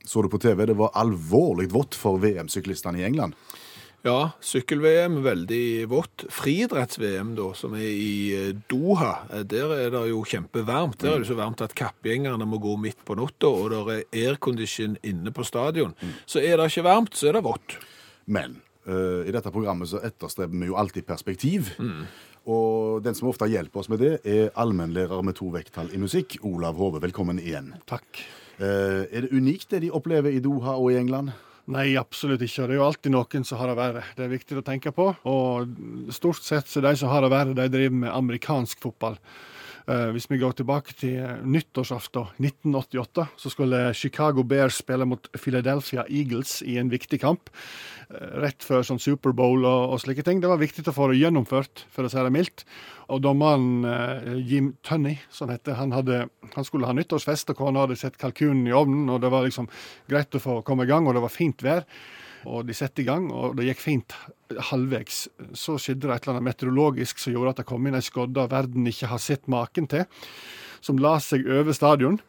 Så 0.06 0.22
du 0.22 0.30
på 0.30 0.40
TV, 0.40 0.66
det 0.66 0.78
var 0.80 0.94
alvorlig 0.96 1.68
vått 1.74 1.96
for 2.00 2.22
VM-syklistene 2.24 3.02
i 3.02 3.04
England. 3.04 3.36
Ja, 4.06 4.36
sykkel-VM 4.38 5.16
veldig 5.26 5.88
vått. 5.90 6.28
Friidretts-VM, 6.30 7.32
da, 7.40 7.48
som 7.58 7.74
er 7.74 7.88
i 7.90 8.18
eh, 8.38 8.52
Doha, 8.70 9.24
eh, 9.34 9.42
der 9.50 9.72
er 9.74 9.88
det 9.96 10.02
jo 10.12 10.20
kjempevarmt. 10.30 11.00
Der 11.02 11.16
er 11.16 11.24
det 11.24 11.30
så 11.32 11.38
varmt 11.40 11.64
at 11.66 11.74
kappgjengerne 11.74 12.46
må 12.46 12.60
gå 12.62 12.76
midt 12.78 13.02
på 13.08 13.16
natta, 13.18 13.50
og 13.50 13.74
det 13.74 13.96
er 13.96 14.28
aircondition 14.28 14.94
inne 15.02 15.34
på 15.34 15.42
stadion. 15.48 15.96
Så 16.30 16.44
er 16.44 16.62
det 16.62 16.68
ikke 16.70 16.86
varmt, 16.86 17.18
så 17.18 17.32
er 17.32 17.40
det 17.40 17.42
vått. 17.48 17.80
Men 18.30 18.60
uh, 18.86 19.26
i 19.26 19.34
dette 19.34 19.50
programmet 19.50 19.90
så 19.90 20.04
etterstreber 20.06 20.54
vi 20.54 20.70
jo 20.70 20.78
alltid 20.78 21.08
perspektiv. 21.10 21.74
Og 22.46 23.02
den 23.02 23.18
som 23.18 23.32
ofte 23.32 23.50
hjelper 23.50 23.82
oss 23.82 23.90
med 23.90 24.04
det, 24.06 24.14
er 24.22 24.54
allmennlærer 24.54 25.26
med 25.26 25.40
to 25.42 25.50
vekttall 25.50 25.90
i 25.90 26.04
musikk, 26.04 26.38
Olav 26.46 26.78
Hove. 26.78 27.02
Velkommen 27.02 27.42
igjen. 27.42 27.74
Takk. 27.90 28.22
Uh, 28.62 29.10
er 29.10 29.26
det 29.26 29.34
unikt 29.34 29.74
det 29.74 29.82
de 29.88 29.94
opplever 29.98 30.30
i 30.30 30.46
Doha 30.46 30.78
og 30.78 30.94
i 30.94 31.02
England? 31.02 31.34
Nei, 31.74 31.96
absolutt 31.98 32.44
ikke. 32.46 32.64
Og 32.64 32.70
Det 32.70 32.76
er 32.76 32.80
jo 32.80 32.86
alltid 32.86 33.14
noen 33.16 33.46
som 33.48 33.58
har 33.58 33.72
det 33.72 33.78
verre. 33.80 34.04
Det 34.18 34.26
er 34.26 34.34
viktig 34.36 34.60
å 34.60 34.66
tenke 34.66 34.92
på. 34.94 35.08
Og 35.32 36.14
stort 36.14 36.44
sett 36.46 36.70
så 36.70 36.84
de 36.86 36.94
som 37.00 37.10
har 37.10 37.26
det 37.26 37.32
verre, 37.34 37.58
de 37.58 37.66
driver 37.74 38.02
med 38.04 38.14
amerikansk 38.14 38.84
fotball. 38.86 39.18
Eh, 39.86 40.08
hvis 40.16 40.26
vi 40.32 40.40
går 40.42 40.56
tilbake 40.58 40.96
til 40.98 41.20
eh, 41.22 41.42
nyttårsaften 41.46 42.32
1988, 42.42 43.26
så 43.38 43.52
skulle 43.54 43.82
Chicago 43.94 44.42
Bears 44.42 44.80
spille 44.82 45.06
mot 45.06 45.30
Philadelphia 45.38 46.08
Eagles 46.10 46.64
i 46.66 46.80
en 46.82 46.90
viktig 46.90 47.20
kamp. 47.22 47.52
eh, 48.10 48.34
rett 48.42 48.66
før 48.66 48.82
sånn 48.82 49.02
Superbowl 49.02 49.62
og, 49.62 49.94
og 49.94 50.02
slike 50.02 50.26
ting. 50.26 50.42
Det 50.42 50.50
var 50.50 50.62
viktig 50.62 50.88
å 50.90 50.96
få 50.96 51.12
det 51.12 51.22
gjennomført, 51.22 51.86
for 51.94 52.06
å 52.06 52.10
si 52.10 52.18
det 52.18 52.34
mildt. 52.34 52.66
Og 53.14 53.22
dommeren 53.22 53.86
Jim 54.42 54.72
Tunney, 54.82 55.20
som 55.30 55.52
heter, 55.54 55.78
han, 55.78 55.94
hadde, 55.94 56.24
han 56.56 56.66
skulle 56.66 56.90
ha 56.90 56.96
nyttårsfest, 56.98 57.54
og 57.54 57.60
kona 57.62 57.86
hadde 57.86 58.00
sett 58.02 58.18
kalkunen 58.18 58.66
i 58.66 58.74
ovnen, 58.74 59.06
og 59.14 59.22
det 59.22 59.30
var 59.30 59.46
liksom 59.46 59.70
greit 60.10 60.34
å 60.34 60.42
få 60.42 60.64
komme 60.66 60.88
i 60.88 60.90
gang, 60.90 61.06
og 61.06 61.14
det 61.14 61.22
var 61.22 61.34
fint 61.34 61.62
vær. 61.62 61.86
Og 62.46 62.66
de 62.68 62.76
satte 62.78 63.02
i 63.02 63.08
gang, 63.08 63.28
og 63.34 63.56
det 63.58 63.68
gikk 63.70 63.82
fint 63.82 64.16
halvveis. 64.70 65.26
Så 65.58 65.80
skjedde 65.82 66.08
det 66.08 66.16
et 66.16 66.26
eller 66.28 66.36
annet 66.36 66.50
meteorologisk 66.52 67.22
som 67.22 67.34
gjorde 67.36 67.56
at 67.56 67.64
det 67.64 67.70
kom 67.70 67.88
inn 67.88 67.98
ei 67.98 68.06
skodde 68.06 68.46
verden 68.52 68.86
ikke 68.90 69.10
har 69.12 69.22
sett 69.22 69.50
maken 69.52 69.90
til, 69.92 70.06
som 70.86 71.02
la 71.02 71.18
seg 71.24 71.48
over 71.50 71.76
stadion. 71.76 72.20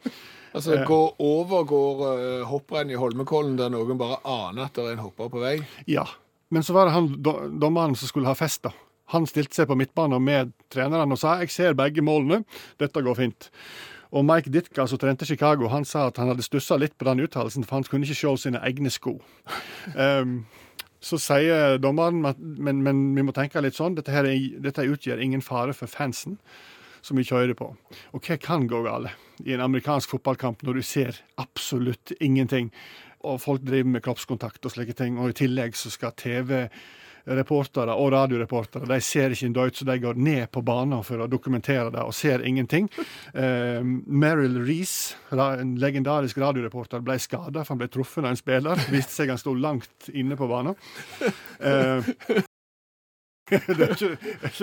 Altså, 0.56 0.78
gå 0.88 1.00
overgår 1.20 1.98
uh, 2.06 2.46
hopprenn 2.48 2.88
i 2.88 2.96
Holmenkollen 2.96 3.58
der 3.58 3.68
noen 3.74 3.98
bare 4.00 4.22
aner 4.24 4.70
at 4.70 4.78
det 4.78 4.86
er 4.86 4.94
en 4.94 5.04
hopper 5.04 5.28
på 5.32 5.42
vei. 5.42 5.58
Ja. 5.90 6.06
Men 6.48 6.64
så 6.64 6.72
var 6.72 6.88
det 6.88 6.94
han 6.94 7.10
do 7.20 7.34
dommeren 7.60 7.96
som 7.98 8.08
skulle 8.08 8.30
ha 8.30 8.38
fest, 8.38 8.62
da. 8.64 8.72
Han 9.12 9.26
stilte 9.28 9.54
seg 9.54 9.68
på 9.70 9.76
midtbanen 9.78 10.22
med 10.22 10.54
trenerne 10.72 11.14
og 11.14 11.20
sa 11.20 11.36
jeg 11.42 11.52
ser 11.54 11.76
begge 11.78 12.02
målene, 12.02 12.40
dette 12.80 13.02
går 13.04 13.18
fint. 13.18 13.50
Og 14.14 14.24
Mike 14.26 14.52
Ditka, 14.54 14.86
som 14.86 15.00
trente 15.02 15.26
Chicago, 15.26 15.68
han 15.72 15.84
sa 15.84 16.06
at 16.10 16.20
han 16.20 16.30
hadde 16.30 16.44
stussa 16.46 16.78
litt 16.78 16.94
på 16.98 17.08
den 17.08 17.24
uttalelsen, 17.24 17.66
for 17.66 17.78
han 17.78 17.88
kunne 17.88 18.06
ikke 18.06 18.20
se 18.20 18.36
sine 18.46 18.62
egne 18.62 18.92
sko. 18.92 19.18
um, 19.96 20.38
så 21.06 21.18
sier 21.20 21.76
dommeren 21.78 22.24
at 22.26 22.38
men, 22.40 22.80
men 22.82 23.02
vi 23.14 23.22
må 23.26 23.34
tenke 23.36 23.60
litt 23.62 23.76
sånn, 23.76 23.94
dette, 23.98 24.14
her 24.14 24.26
er, 24.26 24.56
dette 24.62 24.86
utgjør 24.86 25.22
ingen 25.22 25.44
fare 25.44 25.74
for 25.76 25.90
fansen 25.90 26.38
som 27.06 27.18
vi 27.18 27.26
kjører 27.26 27.54
på. 27.54 27.68
Og 28.16 28.26
hva 28.26 28.38
kan 28.42 28.66
gå 28.66 28.80
galt 28.86 29.12
i 29.44 29.54
en 29.54 29.62
amerikansk 29.62 30.16
fotballkamp 30.16 30.64
når 30.66 30.80
du 30.80 30.86
ser 30.86 31.20
absolutt 31.38 32.14
ingenting, 32.18 32.72
og 33.26 33.40
folk 33.42 33.62
driver 33.66 33.92
med 33.96 34.04
kroppskontakt 34.06 34.66
og 34.66 34.74
slike 34.74 34.96
ting, 34.98 35.18
og 35.18 35.30
i 35.30 35.38
tillegg 35.44 35.78
så 35.78 35.92
skal 35.92 36.14
TV-reportere 37.26 37.94
og 37.98 38.12
radioreportere 38.14 38.86
de 38.86 39.00
ser 39.02 39.34
ikke 39.34 39.48
en 39.48 39.56
døyt, 39.56 39.76
så 39.78 39.86
de 39.88 39.98
går 40.02 40.18
ned 40.18 40.46
på 40.54 40.62
banen 40.66 41.02
for 41.06 41.22
å 41.22 41.28
dokumentere 41.30 41.90
det, 41.90 42.02
og 42.02 42.14
ser 42.14 42.46
ingenting. 42.46 42.90
Eh, 43.36 43.82
Meryl 43.82 44.56
Reece, 44.64 45.16
en 45.34 45.74
legendarisk 45.80 46.38
radioreporter, 46.40 47.02
ble 47.04 47.18
skada 47.20 47.64
for 47.64 47.74
han 47.74 47.80
ble 47.82 47.88
truffet 47.92 48.24
av 48.24 48.30
en 48.30 48.38
spiller. 48.38 48.80
Viste 48.94 49.12
seg 49.12 49.32
han 49.32 49.40
sto 49.40 49.52
langt 49.56 50.08
inne 50.12 50.38
på 50.38 50.48
banen. 50.50 50.76
Eh, 51.66 52.04
det 53.46 53.84
er 53.86 53.92
ikke, 53.94 54.08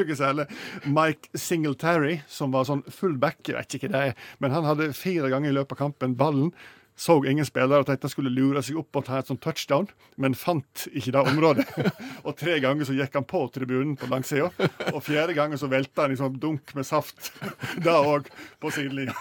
ikke 0.03 0.15
særlig. 0.20 0.46
Mike 0.91 1.39
Singletary, 1.39 2.17
som 2.27 2.51
var 2.53 2.67
sånn 2.67 2.84
full 2.91 3.15
back, 3.22 3.39
jeg 3.48 3.55
vet 3.55 3.77
ikke 3.77 3.89
hva 3.89 3.93
det 3.93 4.01
er, 4.12 4.32
men 4.43 4.55
han 4.55 4.67
hadde 4.67 4.89
fire 4.98 5.32
ganger 5.32 5.53
i 5.53 5.55
løpet 5.55 5.77
av 5.77 5.82
kampen 5.86 6.17
ballen. 6.20 6.51
Så 6.95 7.17
ingen 7.25 7.45
spillere 7.45 7.83
tenkte 7.88 8.05
han 8.05 8.13
skulle 8.13 8.33
lure 8.33 8.62
seg 8.63 8.77
opp 8.77 9.00
og 9.00 9.07
ta 9.07 9.17
et 9.19 9.29
sånt 9.29 9.41
touchdown, 9.43 9.88
men 10.21 10.38
fant 10.38 10.85
ikke 10.93 11.13
det 11.15 11.23
området. 11.33 11.65
og 12.27 12.38
tre 12.38 12.59
ganger 12.63 12.88
så 12.88 12.95
gikk 12.97 13.17
han 13.17 13.27
på 13.27 13.41
tribunen 13.55 13.95
på 14.00 14.09
langsida, 14.12 14.51
og 14.93 15.01
fjerde 15.05 15.35
gangen 15.38 15.59
så 15.59 15.69
velta 15.71 16.05
han 16.05 16.13
i 16.13 16.19
sånn 16.19 16.39
dunk 16.41 16.75
med 16.77 16.88
saft. 16.88 17.33
Da 17.83 17.97
òg, 18.05 18.29
på 18.62 18.69
sidelinja. 18.71 19.15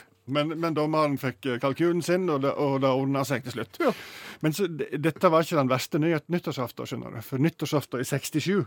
Men, 0.34 0.54
men 0.60 0.76
dommeren 0.76 1.16
fikk 1.20 1.46
eh, 1.46 1.58
kalkunen 1.62 2.02
sin, 2.04 2.28
og 2.32 2.42
det, 2.44 2.54
og 2.60 2.80
det 2.84 2.90
ordna 2.90 3.24
seg 3.28 3.44
til 3.46 3.58
slutt. 3.58 3.80
Men 4.44 4.56
så, 4.56 4.66
dette 4.70 5.30
var 5.32 5.44
ikke 5.44 5.58
den 5.58 5.70
verste 5.72 6.00
nyhet, 6.02 6.26
nyttårsaften, 6.32 6.88
skjønner 6.88 7.18
du. 7.18 7.20
For 7.26 7.42
nyttårsaften 7.42 8.02
i 8.02 8.08
67, 8.08 8.64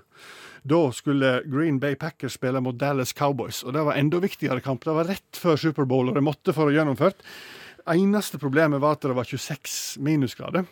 da 0.69 0.81
skulle 0.95 1.33
Green 1.49 1.81
Bay 1.83 1.97
Packers 1.99 2.37
spille 2.37 2.61
mot 2.63 2.77
Dallas 2.79 3.15
Cowboys. 3.17 3.63
Og 3.63 3.75
det 3.75 3.85
var 3.87 3.99
enda 3.99 4.21
viktigere 4.23 4.63
kamp. 4.63 4.85
Det 4.85 4.95
var 4.95 5.09
rett 5.09 5.41
før 5.41 5.59
Superbowl, 5.59 6.11
og 6.11 6.19
det 6.19 6.25
måtte 6.25 6.55
for 6.55 6.69
å 6.69 6.75
gjennomført. 6.75 7.25
Eneste 7.89 8.39
problemet 8.39 8.79
var 8.79 8.95
at 8.95 9.03
det 9.03 9.15
var 9.17 9.27
26 9.27 9.99
minusgrader 10.03 10.63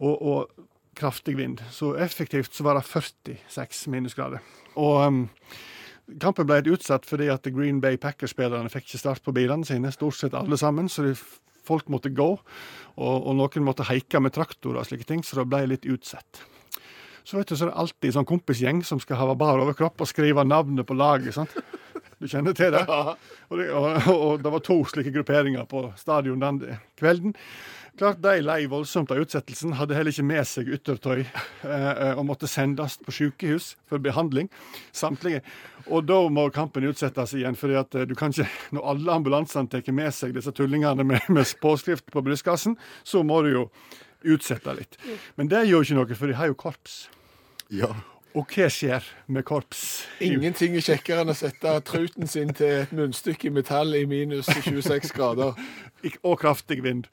og, 0.00 0.14
og 0.14 0.68
kraftig 0.96 1.36
vind. 1.36 1.60
Så 1.70 1.94
effektivt 2.00 2.54
så 2.54 2.64
var 2.64 2.78
det 2.78 2.86
46 2.88 3.86
minusgrader. 3.92 4.40
Og 4.80 5.06
um, 5.06 5.20
kampen 6.20 6.48
ble 6.48 6.62
utsatt 6.74 7.06
fordi 7.08 7.28
at 7.32 7.46
Green 7.54 7.80
Bay 7.82 7.98
Packers-spillerne 8.00 8.72
fikk 8.72 8.88
ikke 8.88 9.02
start 9.02 9.22
på 9.24 9.34
bilene 9.36 9.66
sine, 9.68 9.92
stort 9.94 10.18
sett 10.18 10.36
alle 10.38 10.58
sammen. 10.60 10.88
Så 10.90 11.06
de, 11.06 11.14
folk 11.66 11.90
måtte 11.92 12.12
gå, 12.14 12.30
og, 12.34 13.16
og 13.18 13.36
noen 13.38 13.66
måtte 13.66 13.86
heike 13.88 14.20
med 14.22 14.34
traktorer 14.34 14.82
og 14.82 14.88
slike 14.88 15.06
ting, 15.08 15.22
så 15.26 15.40
det 15.40 15.50
ble 15.52 15.66
litt 15.70 15.86
utsatt. 15.88 16.42
Så 17.24 17.36
vet 17.36 17.50
du, 17.50 17.54
så 17.54 17.66
er 17.66 17.70
det 17.70 17.80
alltid 17.82 18.08
en 18.08 18.16
sånn 18.18 18.30
kompisgjeng 18.30 18.80
som 18.86 19.00
skal 19.02 19.20
ha 19.20 19.34
bar 19.38 19.60
overkropp 19.62 20.00
og 20.02 20.08
skrive 20.08 20.42
navnet 20.46 20.88
på 20.88 20.96
laget. 20.96 21.36
sant? 21.36 21.52
Du 22.20 22.28
kjenner 22.28 22.54
til 22.56 22.72
det? 22.74 22.84
Og 23.50 23.58
det, 23.58 23.66
og, 23.74 24.08
og 24.12 24.42
det 24.44 24.50
var 24.52 24.62
to 24.62 24.76
slike 24.86 25.10
grupperinger 25.14 25.64
på 25.66 25.88
stadion 25.98 26.42
den 26.42 26.60
kvelden. 27.00 27.32
Klart 27.98 28.20
De 28.22 28.36
lei 28.40 28.66
voldsomt 28.70 29.10
av 29.10 29.18
utsettelsen, 29.20 29.74
hadde 29.76 29.96
heller 29.96 30.14
ikke 30.14 30.24
med 30.28 30.46
seg 30.48 30.68
yttertøy 30.76 31.18
eh, 31.20 32.12
og 32.14 32.22
måtte 32.28 32.48
sendes 32.48 32.94
på 33.02 33.12
sykehus 33.12 33.72
for 33.90 34.02
behandling, 34.02 34.48
samtlige. 34.96 35.42
Og 35.88 36.06
da 36.08 36.20
må 36.32 36.46
kampen 36.54 36.86
utsettes 36.88 37.34
igjen, 37.36 37.58
fordi 37.58 37.76
at 37.80 37.98
eh, 37.98 38.06
du 38.08 38.14
kan 38.16 38.32
ikke, 38.32 38.46
når 38.76 38.86
alle 38.94 39.16
ambulansene 39.18 39.68
tar 39.72 39.84
med 39.92 40.14
seg 40.16 40.36
disse 40.36 40.54
tullingene 40.56 41.04
med, 41.04 41.26
med 41.28 41.56
påskrift 41.60 42.08
på 42.14 42.22
brystkassen, 42.24 42.78
så 43.02 43.24
må 43.26 43.42
du 43.44 43.50
jo 43.56 43.66
utsette 44.36 44.76
litt. 44.78 45.00
Men 45.40 45.50
det 45.50 45.66
gjør 45.66 45.84
ikke 45.84 45.98
noe, 45.98 46.20
for 46.22 46.30
de 46.30 46.38
har 46.38 46.52
jo 46.52 46.58
korps. 46.62 47.02
Ja. 47.74 47.90
Og 48.38 48.46
hva 48.54 48.68
skjer 48.70 49.06
med 49.26 49.42
korps? 49.48 50.04
Ingenting 50.22 50.76
er 50.78 50.84
kjekkere 50.86 51.24
enn 51.24 51.32
å 51.32 51.34
sette 51.34 51.72
truten 51.86 52.30
sin 52.30 52.52
til 52.54 52.84
et 52.84 52.92
munnstykke 52.94 53.48
i 53.48 53.54
metall 53.54 53.96
i 53.98 54.04
minus 54.06 54.46
26 54.52 55.10
grader. 55.16 55.56
Og 56.24 56.38
kraftig 56.40 56.78
vind. 56.84 57.08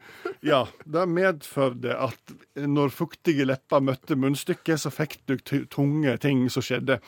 Ja, 0.46 0.62
det 0.86 1.08
medførte 1.12 1.96
at 2.00 2.34
når 2.56 2.94
fuktige 2.96 3.48
lepper 3.50 3.82
møtte 3.84 4.16
munnstykket, 4.16 4.80
så 4.80 4.92
fikk 4.94 5.18
du 5.28 5.36
tunge 5.74 6.14
ting 6.24 6.46
som 6.54 6.64
skjedde. 6.64 7.00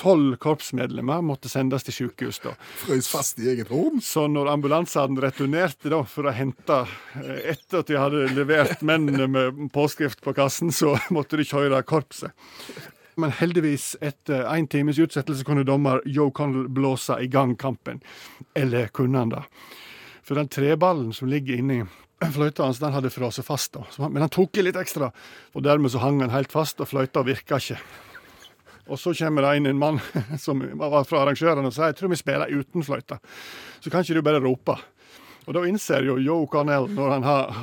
Tolv 0.00 0.38
korpsmedlemmer 0.40 1.24
måtte 1.26 1.50
sendes 1.52 1.84
til 1.84 1.96
sykehus 1.98 2.40
da. 2.46 2.54
Frøs 2.84 3.10
fast 3.10 3.42
i 3.42 3.50
eget 3.52 3.72
rom. 3.72 3.98
Så 4.04 4.28
når 4.30 4.52
ambulansene 4.54 5.20
returnerte 5.24 5.90
da 5.92 6.04
for 6.08 6.30
å 6.30 6.36
hente 6.36 6.84
eh, 7.24 7.50
etter 7.56 7.82
at 7.82 7.90
de 7.90 7.98
hadde 7.98 8.28
levert 8.38 8.86
mennene 8.86 9.28
med 9.28 9.66
påskrift 9.74 10.22
på 10.24 10.36
kassen, 10.38 10.72
så 10.72 10.94
måtte 11.12 11.40
de 11.40 11.48
kjøre 11.48 11.82
korpset. 11.88 12.32
Men 13.18 13.32
heldigvis, 13.34 13.96
etter 14.00 14.44
én 14.46 14.68
times 14.70 14.98
utsettelse, 15.02 15.42
kunne 15.44 15.64
dommer 15.66 15.98
Joe 16.06 16.30
Connell 16.30 16.68
blåse 16.70 17.16
i 17.18 17.26
gang 17.26 17.56
kampen. 17.58 17.98
Eller 18.54 18.92
kunne 18.94 19.18
han 19.18 19.32
det? 19.32 19.42
For 20.22 20.38
den 20.38 20.50
treballen 20.52 21.10
som 21.16 21.30
ligger 21.30 21.58
inni 21.58 21.80
fløyta 22.34 22.66
hans, 22.66 22.78
den 22.78 22.94
hadde 22.94 23.10
frosset 23.10 23.46
fast. 23.46 23.72
da. 23.74 24.08
Men 24.08 24.22
han 24.22 24.30
tok 24.34 24.58
i 24.58 24.62
litt 24.62 24.78
ekstra, 24.78 25.10
og 25.54 25.64
dermed 25.66 25.90
så 25.90 26.02
hang 26.02 26.20
han 26.22 26.34
helt 26.34 26.54
fast, 26.54 26.78
og 26.78 26.90
fløyta 26.90 27.24
virka 27.26 27.58
ikke. 27.58 27.78
Og 28.88 29.00
så 29.02 29.12
kommer 29.18 29.44
det 29.44 29.56
inn 29.58 29.66
en 29.72 29.80
mann 29.80 29.98
som 30.44 30.62
var 30.78 31.02
fra 31.08 31.24
arrangørene 31.24 31.68
og 31.68 31.74
sier 31.74 31.90
jeg 31.90 31.98
tror 31.98 32.12
vi 32.14 32.20
spiller 32.22 32.54
uten 32.54 32.86
fløyte. 32.86 33.18
Så 33.82 33.90
kan 33.90 34.06
ikke 34.06 34.16
du 34.16 34.24
bare 34.24 34.42
rope. 34.44 34.78
Og 35.48 35.54
da 35.56 35.62
innser 35.64 36.04
jo 36.04 36.18
Joe 36.20 36.44
Carnell, 36.52 36.90
når 36.92 37.12
han 37.14 37.24
har 37.24 37.54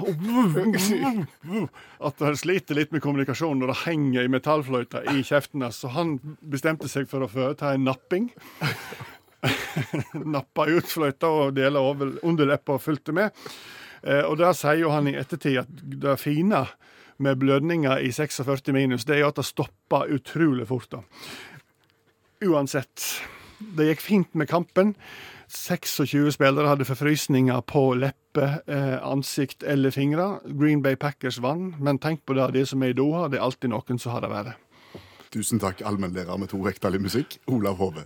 At 2.09 2.23
han 2.25 2.37
sliter 2.39 2.79
litt 2.79 2.95
med 2.95 3.03
kommunikasjon 3.03 3.59
når 3.61 3.71
det 3.71 3.81
henger 3.83 4.25
i 4.25 4.31
metallfløyta 4.33 5.03
i 5.13 5.21
kjeften 5.25 5.61
hans. 5.61 5.83
Så 5.83 5.91
han 5.93 6.15
bestemte 6.41 6.89
seg 6.89 7.05
for 7.11 7.21
å 7.21 7.29
foreta 7.29 7.75
en 7.75 7.85
napping. 7.85 8.31
Nappa 10.35 10.65
ut 10.65 10.89
fløyta 10.89 11.29
og 11.29 11.53
deler 11.59 11.85
over 11.85 12.15
underleppa 12.25 12.79
og 12.79 12.81
fulgte 12.87 13.13
med. 13.13 13.45
Eh, 14.01 14.23
og 14.25 14.39
der 14.41 14.57
sier 14.57 14.81
jo 14.81 14.93
han 14.93 15.11
i 15.11 15.17
ettertid 15.21 15.61
at 15.61 15.85
det 16.01 16.17
fine 16.21 16.65
med 17.21 17.37
blødninger 17.39 18.01
i 18.01 18.09
46 18.11 18.73
minus, 18.75 19.05
det 19.05 19.19
er 19.19 19.23
jo 19.23 19.29
at 19.29 19.37
det 19.39 19.45
stopper 19.47 20.09
utrolig 20.17 20.65
fort. 20.73 20.89
da. 20.91 21.05
Uansett. 22.49 23.05
Det 23.77 23.87
gikk 23.87 24.03
fint 24.03 24.35
med 24.35 24.49
kampen. 24.51 24.95
26 25.55 26.35
spillere 26.35 26.67
hadde 26.67 26.85
forfrysninger 26.85 27.61
på 27.69 27.93
leppe, 27.97 28.47
eh, 28.67 28.97
ansikt 29.07 29.63
eller 29.63 29.91
fingre. 29.91 30.39
Green 30.45 30.81
Bay 30.81 30.95
Packers 30.95 31.41
vant, 31.41 31.79
men 31.79 31.99
tenk 31.99 32.25
på 32.25 32.33
det, 32.33 32.53
det 32.53 32.67
som 32.67 32.83
er 32.83 32.93
i 32.93 32.97
Doha, 32.97 33.27
det 33.27 33.39
er 33.39 33.45
alltid 33.45 33.69
noen 33.69 33.99
som 33.99 34.11
har 34.11 34.21
det 34.21 34.29
verre. 34.29 34.55
Tusen 35.31 35.59
takk, 35.59 35.81
allmennlærer 35.81 36.37
med 36.39 36.49
to 36.49 36.57
vekttall 36.63 36.95
i 36.95 37.01
musikk, 37.01 37.39
Olav 37.47 37.75
Hove. 37.77 38.05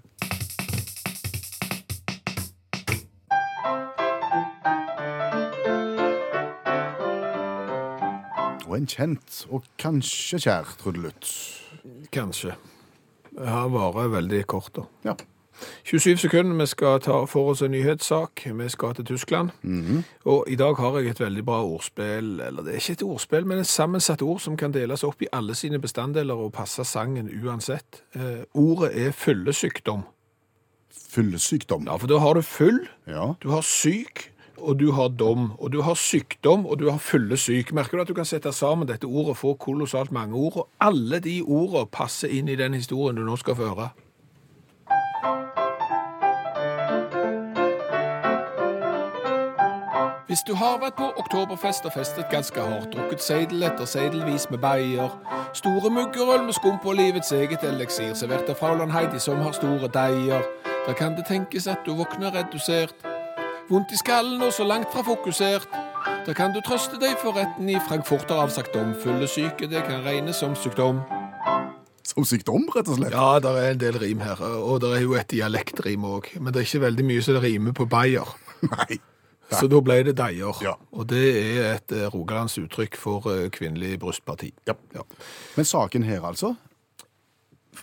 Og 8.69 8.77
en 8.77 8.87
kjent 8.87 9.45
og 9.49 9.65
kanskje 9.81 10.39
kjær 10.45 10.77
trudelutt. 10.77 11.25
Kanskje. 12.13 12.53
Jeg 13.33 13.49
har 13.49 13.69
vært 13.73 14.13
veldig 14.13 14.45
kort, 14.49 14.73
da. 14.75 14.85
Ja. 15.03 15.15
27 15.83 16.17
sekunder, 16.17 16.55
vi 16.61 16.65
skal 16.71 16.99
ta 17.03 17.25
for 17.27 17.49
oss 17.51 17.61
en 17.61 17.71
nyhetssak. 17.71 18.45
Vi 18.55 18.69
skal 18.69 18.93
til 18.95 19.05
Tyskland. 19.05 19.49
Og 20.25 20.45
i 20.47 20.55
dag 20.55 20.75
har 20.77 20.99
jeg 20.99 21.09
et 21.09 21.19
veldig 21.19 21.45
bra 21.45 21.63
ordspill, 21.63 22.39
eller 22.39 22.63
det 22.63 22.73
er 22.73 22.79
ikke 22.79 22.91
et 22.99 23.03
ordspill, 23.03 23.45
men 23.45 23.59
et 23.59 23.67
sammensatt 23.67 24.21
ord 24.21 24.39
som 24.39 24.55
kan 24.57 24.71
deles 24.71 25.03
opp 25.03 25.21
i 25.21 25.27
alle 25.33 25.55
sine 25.55 25.79
bestanddeler 25.79 26.33
og 26.35 26.53
passe 26.53 26.83
sangen 26.85 27.29
uansett. 27.43 28.03
Eh, 28.15 28.43
ordet 28.53 28.91
er 29.07 29.11
fyllesykdom. 29.11 30.03
Fyllesykdom. 31.09 31.85
Ja, 31.87 31.95
for 31.97 32.07
da 32.07 32.17
har 32.19 32.33
du 32.33 32.41
full, 32.41 32.87
Ja. 33.07 33.33
du 33.43 33.49
har 33.49 33.61
syk, 33.61 34.31
og 34.57 34.77
du 34.79 34.91
har 34.91 35.07
dom. 35.09 35.51
Og 35.59 35.71
du 35.71 35.81
har 35.81 35.93
sykdom, 35.95 36.65
og 36.65 36.79
du 36.79 36.89
har 36.89 36.97
fyllesyk. 36.99 37.73
Merker 37.73 37.97
du 37.97 38.01
at 38.01 38.07
du 38.07 38.13
kan 38.13 38.25
sette 38.25 38.51
sammen 38.53 38.87
dette 38.87 39.05
ordet 39.07 39.29
og 39.29 39.37
få 39.37 39.53
kolossalt 39.57 40.11
mange 40.11 40.35
ord, 40.35 40.57
og 40.57 40.67
alle 40.79 41.19
de 41.19 41.41
ordene 41.41 41.85
passer 41.91 42.27
inn 42.27 42.47
i 42.49 42.55
den 42.55 42.73
historien 42.73 43.15
du 43.15 43.23
nå 43.23 43.35
skal 43.37 43.55
få 43.55 43.69
høre. 43.75 43.89
Hvis 50.29 50.43
du 50.47 50.51
har 50.53 50.75
vært 50.77 50.93
på 50.93 51.07
oktoberfest 51.17 51.87
og 51.89 51.95
festet 51.95 52.27
ganske 52.29 52.61
hardt, 52.61 52.91
drukket 52.93 53.23
seidel 53.25 53.63
etter 53.65 53.87
seidelvis 53.89 54.43
med 54.53 54.59
bayer, 54.61 55.09
store 55.57 55.89
muggerøl 55.89 56.43
med 56.45 56.53
skum 56.53 56.77
på 56.83 56.93
livets 56.93 57.31
eget 57.33 57.65
eliksir, 57.65 58.11
servert 58.13 58.51
av 58.53 58.59
Frauland 58.59 58.93
Heidi 58.93 59.17
som 59.23 59.41
har 59.41 59.57
store 59.57 59.89
deier, 59.95 60.45
da 60.85 60.93
kan 60.93 61.17
det 61.17 61.25
tenkes 61.25 61.65
at 61.73 61.81
du 61.81 61.95
våkner 61.97 62.37
redusert, 62.37 62.93
vondt 63.71 63.89
i 63.89 63.97
skallen 64.03 64.45
og 64.45 64.53
så 64.53 64.69
langt 64.69 64.93
fra 64.93 65.01
fokusert. 65.09 65.65
Da 66.29 66.37
kan 66.37 66.53
du 66.53 66.61
trøste 66.61 67.01
deg 67.01 67.17
for 67.17 67.33
retten 67.33 67.73
i 67.73 67.81
Frankfurt 67.89 68.29
har 68.29 68.45
avsagt 68.45 68.77
om 68.77 68.93
fyllesyke, 69.01 69.65
det 69.65 69.81
kan 69.89 70.05
regnes 70.05 70.45
som 70.45 70.53
sykdom. 70.53 71.01
Som 72.05 72.21
sykdom, 72.21 72.69
rett 72.77 72.85
og 72.85 73.01
slett. 73.01 73.17
Ja, 73.17 73.39
det 73.41 73.57
er 73.57 73.73
en 73.73 73.81
del 73.81 73.97
rim 73.97 74.21
her, 74.21 74.45
og 74.45 74.83
det 74.85 74.93
er 74.93 75.07
jo 75.09 75.17
et 75.17 75.33
dialektrim 75.33 76.05
òg, 76.05 76.35
men 76.37 76.53
det 76.53 76.61
er 76.61 76.69
ikke 76.69 76.87
veldig 76.91 77.13
mye 77.15 77.31
som 77.31 77.41
rimer 77.41 77.73
på 77.73 77.89
bayer. 77.89 78.37
Nei. 78.69 79.01
Så 79.49 79.67
da 79.71 79.79
ble 79.81 80.01
det 80.05 80.13
deier. 80.19 80.59
Ja. 80.61 80.75
Og 80.93 81.07
det 81.09 81.25
er 81.39 81.71
et 81.73 81.93
rogalandsuttrykk 82.13 82.89
uttrykk 82.89 82.97
for 82.97 83.29
eh, 83.31 83.49
kvinnelig 83.49 83.99
brystparti. 83.99 84.53
Ja. 84.67 84.73
Men 85.55 85.65
saken 85.65 86.03
her, 86.03 86.21
altså? 86.21 86.55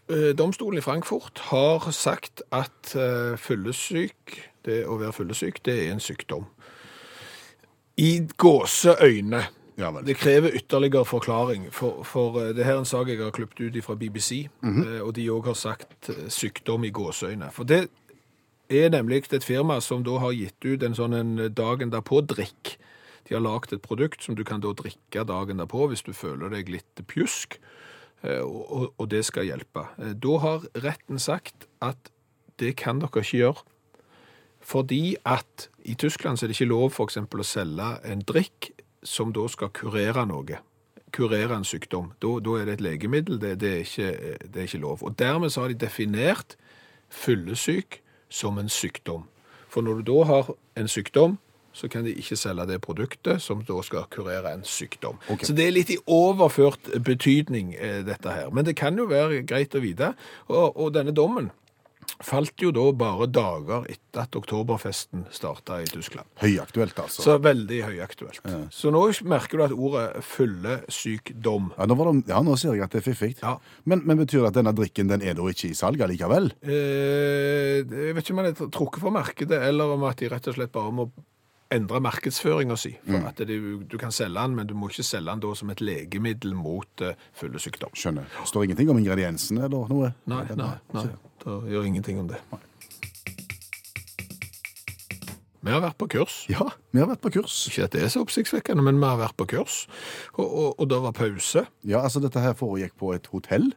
Eh, 0.09 0.35
Domstolen 0.37 0.79
i 0.79 0.81
Frankfurt 0.81 1.39
har 1.51 1.91
sagt 1.91 2.43
at 2.53 2.95
eh, 2.95 3.37
fyllesyk, 3.37 4.51
det 4.65 4.87
å 4.87 4.99
være 4.99 5.13
fyllesyk, 5.13 5.65
det 5.65 5.87
er 5.87 5.93
en 5.93 6.01
sykdom. 6.01 6.47
I 7.97 8.27
gåseøyne. 8.37 9.47
Ja. 9.77 9.91
Det 9.91 10.17
krever 10.17 10.55
ytterligere 10.57 11.05
forklaring, 11.05 11.69
for, 11.73 12.03
for 12.03 12.41
eh, 12.41 12.55
det 12.55 12.65
her 12.65 12.77
er 12.77 12.85
en 12.85 12.89
sak 12.89 13.09
jeg 13.09 13.21
har 13.21 13.31
klippet 13.31 13.61
ut 13.61 13.85
fra 13.85 13.95
BBC, 13.95 14.49
eh, 14.65 15.01
og 15.03 15.15
de 15.17 15.29
òg 15.31 15.47
har 15.47 15.55
sagt 15.55 16.11
eh, 16.11 16.29
sykdom 16.29 16.85
i 16.85 16.91
gåseøyne. 16.91 17.51
For 17.53 17.65
det 17.65 17.89
er 18.69 18.91
nemlig 18.91 19.33
et 19.33 19.45
firma 19.45 19.81
som 19.81 20.03
da 20.07 20.19
har 20.19 20.33
gitt 20.35 20.65
ut 20.65 20.83
en 20.83 20.95
sånn 20.95 21.15
en 21.15 21.37
dagen 21.55 21.91
derpå-drikk. 21.93 22.77
De 23.29 23.35
har 23.35 23.43
lagd 23.43 23.73
et 23.75 23.83
produkt 23.83 24.23
som 24.23 24.35
du 24.39 24.45
kan 24.45 24.61
da 24.63 24.73
drikke 24.73 25.25
dagen 25.27 25.59
derpå 25.59 25.89
hvis 25.91 26.03
du 26.07 26.13
føler 26.15 26.51
deg 26.51 26.69
litt 26.71 27.03
pjusk, 27.11 27.59
eh, 28.23 28.41
og, 28.43 28.93
og- 28.99 29.09
det 29.11 29.25
skal 29.25 29.45
hjelpe. 29.49 29.87
Eh, 29.99 30.13
Da 30.15 30.39
har 30.39 30.61
retten 30.75 31.19
sagt 31.19 31.67
at 31.83 32.11
det 32.59 32.77
kan 32.77 32.99
dere 33.01 33.11
ikke 33.23 33.39
gjøre, 33.43 33.63
fordi 34.61 35.15
at 35.25 35.69
i 35.85 35.95
Tyskland 35.95 36.39
så 36.39 36.45
er 36.47 36.49
det 36.49 36.57
ikke 36.61 36.71
lov 36.71 36.97
eksempel 37.05 37.41
å 37.43 37.47
selge 37.47 38.01
en 38.05 38.23
drikk 38.27 38.73
som 39.05 39.33
da 39.33 39.47
skal 39.49 39.69
kurere 39.71 40.27
noe. 40.27 40.59
Kurere 41.13 41.55
en 41.57 41.65
sykdom. 41.65 42.13
Da, 42.21 42.33
da 42.43 42.57
er 42.59 42.65
det 42.67 42.73
et 42.81 42.81
legemiddel, 42.81 43.39
det, 43.39 43.59
det, 43.61 43.71
er 43.73 43.85
ikke, 43.85 44.39
det 44.51 44.57
er 44.57 44.67
ikke 44.67 44.81
lov. 44.83 45.03
Og 45.07 45.15
dermed 45.17 45.51
så 45.55 45.61
har 45.63 45.69
de 45.69 45.75
definert 45.87 46.57
fyllesyk 47.11 48.01
som 48.29 48.59
en 48.59 48.69
sykdom. 48.69 49.27
For 49.69 49.85
når 49.85 50.01
du 50.01 50.13
da 50.13 50.25
har 50.25 50.55
en 50.77 50.89
sykdom, 50.89 51.39
så 51.77 51.89
kan 51.93 52.07
de 52.07 52.15
ikke 52.17 52.39
selge 52.41 52.65
det 52.71 52.81
produktet 52.81 53.43
som 53.45 53.61
da 53.69 53.83
skal 53.85 54.07
kurere 54.11 54.55
en 54.55 54.65
sykdom. 54.65 55.19
Okay. 55.29 55.45
Så 55.45 55.53
det 55.53 55.67
er 55.67 55.75
litt 55.77 55.93
i 55.93 55.99
overført 56.07 56.89
betydning, 57.05 57.75
eh, 57.75 58.01
dette 58.07 58.33
her. 58.33 58.49
Men 58.51 58.65
det 58.65 58.77
kan 58.77 58.97
jo 58.97 59.05
være 59.11 59.43
greit 59.45 59.77
å 59.77 59.83
vite. 59.85 60.15
Og, 60.49 60.73
og 60.73 60.95
denne 60.97 61.13
dommen 61.13 61.51
falt 62.25 62.63
jo 62.63 62.71
da 62.75 62.85
bare 62.97 63.29
dager 63.29 63.87
etter 63.93 64.25
at 64.25 64.37
oktoberfesten 64.39 65.27
starta 65.35 65.81
i 65.83 65.89
Tyskland. 65.91 66.29
Høyaktuelt, 66.41 66.97
altså. 67.03 67.25
Så 67.27 67.37
veldig 67.45 67.83
høyaktuelt. 67.91 68.41
Så 68.73 68.93
nå 68.95 69.05
merker 69.29 69.61
du 69.61 69.67
at 69.67 69.77
ordet 69.77 70.25
fyllesykdom 70.25 71.73
Ja, 71.77 71.89
nå, 71.89 71.99
det, 72.01 72.33
ja, 72.33 72.41
nå 72.45 72.57
ser 72.61 72.77
jeg 72.77 72.87
at 72.87 72.97
det 72.97 73.03
er 73.03 73.07
fiffig. 73.07 73.33
Ja. 73.43 73.57
Men, 73.85 74.05
men 74.09 74.21
betyr 74.23 74.45
det 74.45 74.53
at 74.55 74.59
denne 74.61 74.75
drikken 74.77 75.13
den 75.13 75.25
er 75.25 75.37
da 75.37 75.47
ikke 75.53 75.71
i 75.71 75.79
salg 75.79 76.01
allikevel? 76.07 76.53
Eh, 76.65 77.85
jeg 77.85 78.17
vet 78.17 78.25
ikke 78.25 78.37
om 78.37 78.45
den 78.45 78.53
er 78.53 78.75
trukket 78.75 79.03
fra 79.05 79.15
markedet, 79.15 79.63
eller 79.69 79.97
om 79.97 80.07
at 80.09 80.21
de 80.23 80.31
rett 80.33 80.51
og 80.51 80.59
slett 80.59 80.75
bare 80.75 80.95
må 80.95 81.11
endre 81.73 82.01
markedsføringa 82.01 82.77
si. 82.79 82.93
For 83.07 83.27
at 83.29 83.41
det, 83.49 83.57
du 83.91 83.97
kan 83.99 84.15
selge 84.15 84.39
den, 84.39 84.57
men 84.59 84.69
du 84.71 84.75
må 84.79 84.91
ikke 84.91 85.07
selge 85.07 85.33
den 85.33 85.43
da 85.43 85.53
som 85.59 85.73
et 85.73 85.83
legemiddel 85.83 86.55
mot 86.55 87.03
uh, 87.05 87.17
fyllesykdom. 87.39 87.95
Skjønner. 87.99 88.29
Står 88.47 88.69
ingenting 88.69 88.93
om 88.93 89.01
ingrediensene 89.01 89.67
eller 89.67 89.91
noe? 89.91 90.13
Nei, 90.31 90.45
nei, 90.55 90.75
nei. 90.95 91.09
Det 91.47 91.71
gjør 91.71 91.85
ingenting 91.87 92.19
om 92.19 92.27
det. 92.31 92.41
Vi 95.67 95.73
har 95.75 95.81
vært 95.83 95.97
på 95.99 96.07
kurs. 96.13 96.35
Ja, 96.51 96.63
vi 96.95 97.01
har 97.03 97.09
vært 97.11 97.23
på 97.25 97.31
kurs. 97.35 97.55
Ikke 97.67 97.87
at 97.89 97.95
det 97.97 98.05
er 98.07 98.11
så 98.13 98.21
oppsiktsvekkende, 98.23 98.85
men 98.87 99.01
vi 99.03 99.07
har 99.09 99.19
vært 99.19 99.35
på 99.41 99.47
kurs. 99.51 99.81
Og, 100.39 100.45
og, 100.47 100.69
og 100.79 100.91
det 100.93 100.99
var 101.03 101.15
pause. 101.17 101.65
Ja, 101.87 102.05
altså 102.07 102.23
Dette 102.23 102.43
her 102.45 102.55
foregikk 102.59 102.95
på 103.01 103.11
et 103.17 103.27
hotell 103.33 103.73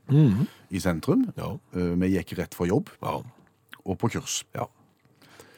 i 0.70 0.82
sentrum. 0.84 1.28
Ja. 1.40 1.56
Eh, 1.74 1.96
Vi 2.04 2.12
gikk 2.14 2.36
rett 2.38 2.54
for 2.58 2.70
jobb 2.70 2.92
Ja. 3.02 3.16
og 3.86 3.98
på 4.02 4.12
kurs. 4.14 4.44
Ja. 4.54 4.68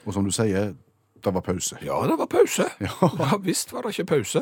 Og 0.05 0.15
som 0.15 0.23
du 0.23 0.31
sier, 0.31 0.71
det 1.23 1.33
var 1.33 1.43
pause. 1.45 1.77
Ja, 1.85 1.97
det 2.07 2.17
var 2.19 2.27
pause. 2.31 2.65
Ja, 2.81 3.37
visst 3.43 3.71
var 3.73 3.85
det 3.85 3.93
ikke 3.95 4.05
pause. 4.15 4.41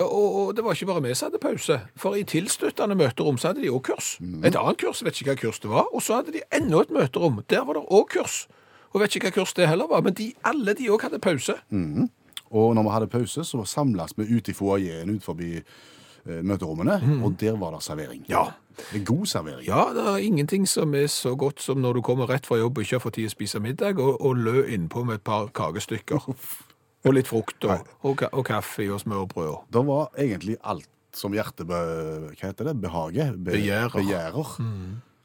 Og, 0.00 0.36
og 0.40 0.54
det 0.56 0.64
var 0.64 0.76
ikke 0.76 0.86
bare 0.90 1.02
vi 1.04 1.14
som 1.14 1.28
hadde 1.30 1.40
pause. 1.42 1.80
For 2.00 2.16
i 2.16 2.22
tilstøttende 2.28 2.96
møterom 2.96 3.38
så 3.40 3.50
hadde 3.50 3.64
de 3.64 3.72
òg 3.72 3.82
kurs. 3.90 4.14
Et 4.44 4.56
annet 4.56 4.78
kurs, 4.80 5.02
vet 5.04 5.20
ikke 5.20 5.34
hva 5.34 5.40
kurs 5.42 5.60
det 5.60 5.70
var. 5.72 5.88
Og 5.92 6.02
så 6.04 6.20
hadde 6.20 6.34
de 6.36 6.42
enda 6.56 6.80
et 6.84 6.92
møterom. 6.94 7.42
Der 7.50 7.64
var 7.68 7.78
det 7.80 7.84
òg 7.88 8.08
kurs. 8.16 8.42
Og 8.92 9.00
vet 9.04 9.16
ikke 9.16 9.30
hva 9.30 9.36
kurs 9.40 9.52
det 9.56 9.68
heller 9.70 9.90
var. 9.90 10.02
Men 10.06 10.16
de, 10.18 10.32
alle 10.44 10.74
de 10.78 10.88
òg 10.90 11.06
hadde 11.08 11.20
pause. 11.22 11.56
Og 12.50 12.74
når 12.74 12.82
vi 12.82 12.94
hadde 12.96 13.10
pause, 13.12 13.44
så 13.46 13.64
samles 13.68 14.16
vi 14.18 14.26
ute 14.36 14.50
i 14.50 14.56
foajeen 14.58 15.12
ut 15.14 15.22
forbi 15.22 15.52
eh, 15.60 16.40
møterommene, 16.42 16.96
og 17.24 17.36
der 17.38 17.54
var 17.60 17.76
det 17.76 17.82
servering. 17.86 18.24
Ja. 18.28 18.48
En 18.94 19.04
God 19.04 19.26
servering. 19.26 19.66
Ja, 19.66 19.84
det 19.94 20.04
er 20.06 20.16
ingenting 20.26 20.66
som 20.68 20.94
er 20.94 21.06
så 21.12 21.34
godt 21.38 21.60
som 21.62 21.78
når 21.82 21.98
du 21.98 22.02
kommer 22.02 22.26
rett 22.30 22.46
fra 22.46 22.58
jobb 22.60 22.78
og 22.78 22.84
ikke 22.84 22.96
har 22.98 23.04
fått 23.04 23.14
tid 23.18 23.28
å 23.30 23.32
spise 23.34 23.60
middag, 23.62 23.98
og, 24.02 24.20
og 24.20 24.36
lø 24.36 24.64
innpå 24.74 25.04
med 25.06 25.20
et 25.20 25.24
par 25.26 25.48
kakestykker. 25.54 26.26
Og 27.04 27.14
litt 27.16 27.28
frukt 27.30 27.64
og, 27.64 27.86
og, 28.04 28.22
og 28.32 28.44
kaffe 28.44 28.84
og 28.92 29.00
smørbrød. 29.00 29.70
Det 29.72 29.84
var 29.88 30.10
egentlig 30.20 30.58
alt 30.68 30.88
som 31.16 31.32
hjertet 31.34 31.66
hva 31.66 31.78
heter 32.38 32.68
det? 32.68 32.74
behager. 32.82 33.32
Be, 33.38 33.54
Begjærer. 33.56 33.94
begjærer. 33.94 34.50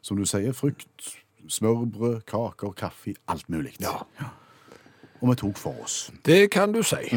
Som 0.06 0.18
du 0.18 0.26
sier, 0.30 0.54
frukt, 0.56 1.10
smørbrød, 1.52 2.22
kaker, 2.30 2.72
kaffe, 2.78 3.16
alt 3.28 3.50
mulig. 3.50 3.76
Ja. 3.84 3.98
Og 5.22 5.30
vi 5.32 5.36
tok 5.42 5.58
for 5.58 5.84
oss. 5.84 6.12
Det 6.26 6.50
kan 6.54 6.72
du 6.74 6.82
si. 6.86 7.10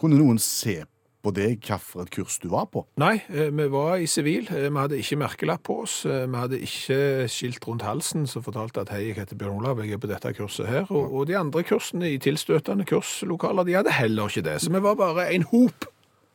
Kunne 0.00 0.18
noen 0.18 0.38
se 0.42 0.80
på 1.24 1.32
deg 1.34 1.56
hvilket 1.64 2.10
kurs 2.12 2.36
du 2.42 2.48
var 2.52 2.66
på? 2.72 2.82
Nei, 3.00 3.14
eh, 3.32 3.48
vi 3.50 3.66
var 3.72 3.96
i 3.96 4.06
sivil. 4.10 4.46
Eh, 4.52 4.68
Vi 4.68 4.76
hadde 4.76 4.98
ikke 5.00 5.18
merkelapp 5.22 5.62
på 5.64 5.78
oss. 5.82 6.04
Eh, 6.06 6.26
Vi 6.28 6.36
hadde 6.36 6.60
ikke 6.60 6.98
skilt 7.32 7.64
rundt 7.66 7.82
halsen 7.82 8.26
som 8.28 8.44
fortalte 8.44 8.80
at 8.84 8.92
hei, 8.92 9.06
jeg 9.08 9.16
heter 9.16 9.36
Bjørn 9.40 9.56
Olav, 9.62 9.80
jeg 9.82 9.92
er 9.96 9.98
på 10.02 10.10
dette 10.10 10.34
kurset 10.36 10.68
her. 10.68 10.86
Og, 10.90 11.12
og 11.12 11.26
de 11.26 11.36
andre 11.40 11.64
kursene 11.64 12.12
i 12.12 12.18
tilstøtende 12.18 12.84
kurslokaler, 12.88 13.64
de 13.64 13.74
hadde 13.80 13.90
heller 13.96 14.28
ikke 14.28 14.44
det. 14.44 14.60
Så 14.62 14.70
vi 14.72 14.80
var 14.84 14.94
bare 15.00 15.30
en 15.34 15.42
hop. 15.50 15.88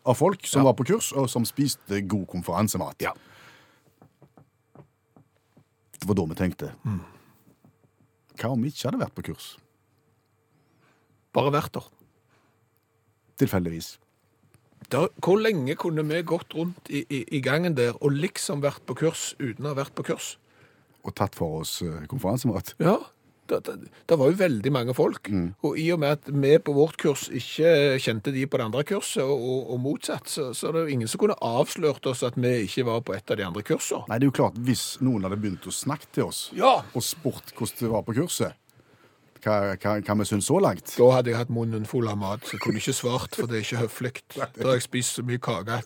Av 0.10 0.16
folk 0.16 0.46
som 0.48 0.64
var 0.66 0.74
på 0.74 0.86
kurs, 0.88 1.12
og 1.14 1.28
som 1.30 1.44
spiste 1.46 2.02
god 2.08 2.26
konferansemat. 2.32 2.96
Ja. 3.04 3.12
Det 6.00 6.08
var 6.08 6.16
da 6.16 6.24
vi 6.32 6.38
tenkte 6.40 6.70
Hva 8.40 8.54
om 8.56 8.62
vi 8.64 8.72
ikke 8.72 8.88
hadde 8.88 9.02
vært 9.04 9.16
på 9.18 9.26
kurs? 9.28 9.50
Bare 11.36 11.52
vært 11.54 11.74
der. 11.76 11.90
Tilfeldigvis. 13.38 13.98
Der, 14.90 15.10
hvor 15.22 15.38
lenge 15.38 15.76
kunne 15.78 16.04
vi 16.08 16.22
gått 16.26 16.56
rundt 16.58 16.90
i, 16.90 17.04
i, 17.14 17.24
i 17.38 17.42
gangen 17.46 17.76
der 17.78 17.94
og 18.00 18.16
liksom 18.16 18.64
vært 18.64 18.82
på 18.90 18.96
kurs 19.04 19.34
uten 19.40 19.68
å 19.68 19.74
ha 19.74 19.78
vært 19.84 19.94
på 19.98 20.06
kurs? 20.08 20.38
Og 21.06 21.14
tatt 21.16 21.36
for 21.38 21.62
oss 21.62 21.82
eh, 21.86 22.06
konferansemat. 22.10 22.74
Ja, 22.82 22.98
det, 23.50 23.60
det, 23.66 23.76
det 24.10 24.18
var 24.20 24.30
jo 24.32 24.38
veldig 24.40 24.72
mange 24.74 24.94
folk. 24.98 25.30
Og 25.66 25.78
i 25.82 25.88
og 25.94 26.02
med 26.04 26.18
at 26.18 26.28
vi 26.30 26.52
på 26.62 26.74
vårt 26.76 26.98
kurs 27.02 27.28
ikke 27.34 27.72
kjente 28.02 28.34
de 28.36 28.44
på 28.50 28.60
det 28.62 28.66
andre 28.68 28.84
kurset, 28.86 29.24
og, 29.24 29.38
og, 29.42 29.72
og 29.76 29.80
motsatt, 29.86 30.30
så, 30.30 30.50
så 30.58 30.70
er 30.70 30.76
det 30.76 30.84
jo 30.88 30.96
ingen 30.98 31.10
som 31.12 31.22
kunne 31.24 31.38
avslørt 31.46 32.06
oss 32.12 32.22
at 32.28 32.38
vi 32.38 32.52
ikke 32.68 32.86
var 32.90 33.02
på 33.08 33.16
et 33.18 33.32
av 33.34 33.40
de 33.40 33.46
andre 33.48 33.64
kursene. 33.66 34.04
Nei, 34.10 34.20
det 34.22 34.28
er 34.28 34.32
jo 34.32 34.38
klart, 34.42 34.58
Hvis 34.70 34.84
noen 35.06 35.26
hadde 35.26 35.40
begynt 35.42 35.66
å 35.70 35.74
snakke 35.74 36.10
til 36.14 36.28
oss 36.30 36.44
Ja. 36.58 36.80
og 36.94 37.06
spurt 37.06 37.54
hvordan 37.58 37.82
det 37.86 37.94
var 37.94 38.06
på 38.10 38.18
kurset, 38.22 38.58
hva, 39.44 39.76
hva, 39.78 39.94
hva 40.02 40.16
vi 40.20 40.26
syntes 40.26 40.46
så 40.50 40.60
langt 40.62 40.96
Da 40.98 41.10
hadde 41.16 41.32
jeg 41.32 41.38
hatt 41.38 41.50
munnen 41.50 41.86
full 41.86 42.08
av 42.08 42.18
mat, 42.18 42.42
så 42.46 42.58
jeg 42.58 42.62
kunne 42.66 42.78
ikke 42.82 42.94
svart, 42.94 43.36
for 43.36 43.48
det 43.48 43.58
er 43.60 43.66
ikke 43.66 43.84
høflig. 43.86 44.14
Da 44.36 44.48
har 44.68 44.74
jeg 44.78 44.82
spist 44.88 45.16
så 45.20 45.24
mye 45.24 45.40
kake 45.40 45.82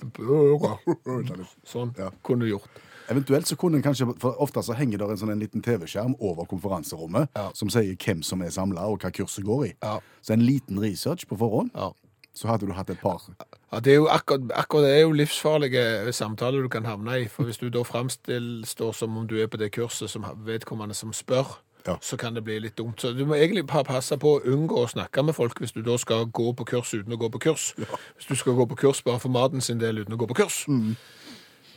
Sånn 1.66 1.94
Ja. 1.98 2.10
kunne 2.24 2.46
du 2.46 2.50
gjort. 2.58 2.70
Eventuelt 3.12 3.46
så 3.48 3.58
kunne 3.60 3.76
en 3.78 3.84
kanskje, 3.84 4.08
for 4.20 4.36
Ofte 4.42 4.63
så 4.63 4.74
henger 4.78 4.98
det 5.02 5.10
en 5.10 5.18
sånn 5.20 5.32
en 5.34 5.39
liten 5.42 5.62
TV-skjerm 5.62 6.16
over 6.22 6.46
konferanserommet 6.46 7.28
Ja. 7.36 7.50
som 7.54 7.70
sier 7.70 7.96
hvem 7.96 8.24
som 8.24 8.42
er 8.42 8.50
samla, 8.50 8.82
og 8.88 9.00
hva 9.02 9.12
kurset 9.12 9.44
går 9.44 9.66
i. 9.68 9.74
Ja. 9.84 10.00
Så 10.22 10.34
en 10.34 10.46
liten 10.46 10.80
research 10.80 11.28
på 11.28 11.38
forhånd, 11.38 11.72
Ja. 11.76 11.92
så 12.34 12.48
hadde 12.48 12.66
du 12.66 12.72
hatt 12.74 12.89
et 12.89 13.02
par 13.02 13.20
Ja, 13.74 13.80
det 13.80 13.92
er 13.92 13.96
jo 13.96 14.08
akkurat, 14.08 14.50
akkurat 14.52 14.84
det 14.84 14.98
er 14.98 15.02
jo 15.02 15.12
livsfarlige 15.12 16.13
samtaler 16.13 16.62
du 16.62 16.70
kan 16.70 16.86
havne 16.86 17.24
i. 17.24 17.28
For 17.28 17.44
hvis 17.44 17.58
du 17.58 17.70
da 17.70 17.80
framstilles 17.84 18.96
som 18.96 19.18
om 19.18 19.28
du 19.28 19.36
er 19.42 19.48
på 19.48 19.58
det 19.58 19.72
kurset 19.74 20.10
som 20.10 20.24
vedkommende 20.24 20.94
som 20.96 21.12
spør, 21.12 21.58
Ja. 21.86 21.98
så 22.02 22.15
kan 22.17 22.34
det 22.34 22.43
bli 22.46 22.60
litt 22.63 22.78
dumt. 22.80 23.02
Så 23.02 23.12
du 23.17 23.26
må 23.26 23.36
egentlig 23.36 23.65
pa- 23.67 23.84
passe 23.84 24.15
på 24.17 24.38
å 24.39 24.43
unngå 24.48 24.86
å 24.86 24.89
snakke 24.89 25.24
med 25.26 25.36
folk 25.36 25.60
hvis 25.60 25.74
du 25.76 25.82
da 25.84 25.98
skal 25.98 26.26
gå 26.32 26.54
på 26.56 26.65
kurs 26.65 26.93
uten 26.93 27.12
å 27.13 27.17
gå 27.19 27.30
på 27.34 27.39
kurs. 27.50 27.74
Hvis 28.15 28.30
du 28.30 28.36
skal 28.36 28.54
gå 28.56 28.65
på 28.72 28.78
kurs 28.86 29.02
bare 29.04 29.19
for 29.19 29.30
maten 29.30 29.60
sin 29.62 29.80
del 29.80 30.00
uten 30.00 30.13
å 30.15 30.17
gå 30.17 30.28
på 30.32 30.38
kurs. 30.46 30.62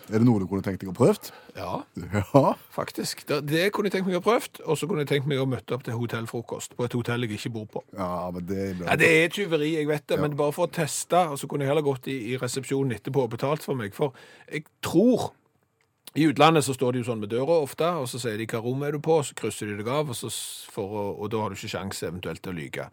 Er 0.07 0.21
det 0.21 0.27
noe 0.29 0.39
du 0.39 0.47
kunne 0.47 0.63
tenkt 0.63 0.85
deg 0.85 0.93
å 0.93 0.95
prøvd? 0.95 1.33
Ja, 1.59 1.81
Ja. 2.15 2.53
faktisk. 2.71 3.25
Det, 3.27 3.41
det 3.51 3.73
kunne 3.75 3.89
jeg 3.91 3.97
tenkt 3.97 4.07
meg 4.07 4.21
å 4.21 4.23
prøve 4.23 4.39
prøvd, 4.45 4.61
og 4.71 4.79
så 4.79 4.87
kunne 4.87 5.03
jeg 5.03 5.09
tenkt 5.11 5.27
meg 5.27 5.41
å 5.43 5.49
møte 5.51 5.75
opp 5.75 5.83
til 5.83 5.97
hotellfrokost 5.99 6.77
på 6.79 6.87
et 6.87 6.95
hotell 6.95 7.27
jeg 7.27 7.35
ikke 7.41 7.51
bor 7.57 7.67
på. 7.67 7.83
ja, 7.99 8.31
men 8.31 8.47
det 8.47 8.69
Ja, 8.85 8.95
Det 8.95 9.09
er 9.25 9.29
tyveri, 9.35 9.73
jeg 9.81 9.89
vet 9.91 10.07
det, 10.07 10.21
men 10.23 10.37
bare 10.39 10.55
for 10.55 10.69
å 10.69 10.71
teste, 10.71 11.25
og 11.33 11.41
så 11.43 11.49
kunne 11.51 11.67
jeg 11.67 11.73
heller 11.75 11.83
gått 11.83 12.07
i, 12.07 12.15
i 12.31 12.37
resepsjonen 12.39 12.95
etterpå 12.95 13.25
og 13.27 13.31
betalt 13.35 13.67
for 13.67 13.75
meg. 13.75 13.95
For 13.99 14.15
jeg 14.53 14.63
tror 14.87 15.33
I 16.17 16.25
utlandet 16.31 16.65
så 16.65 16.73
står 16.73 16.93
de 16.97 17.01
jo 17.03 17.07
sånn 17.11 17.21
med 17.21 17.29
døra 17.29 17.59
ofte, 17.61 17.85
og 18.01 18.07
så 18.09 18.17
sier 18.23 18.39
de 18.41 18.47
hva 18.49 18.61
rom 18.65 18.83
er 18.87 18.93
du 18.97 19.01
på, 19.05 19.19
og 19.21 19.25
så 19.29 19.35
krysser 19.37 19.69
de 19.69 19.77
deg 19.83 19.89
av, 19.93 20.09
og, 20.09 20.17
så 20.17 20.31
for 20.73 20.95
og 21.13 21.29
da 21.33 21.43
har 21.43 21.53
du 21.53 21.57
ikke 21.59 21.69
sjanse 21.75 22.07
eventuelt 22.09 22.41
til 22.45 22.55
å 22.55 22.57
lyge. 22.57 22.87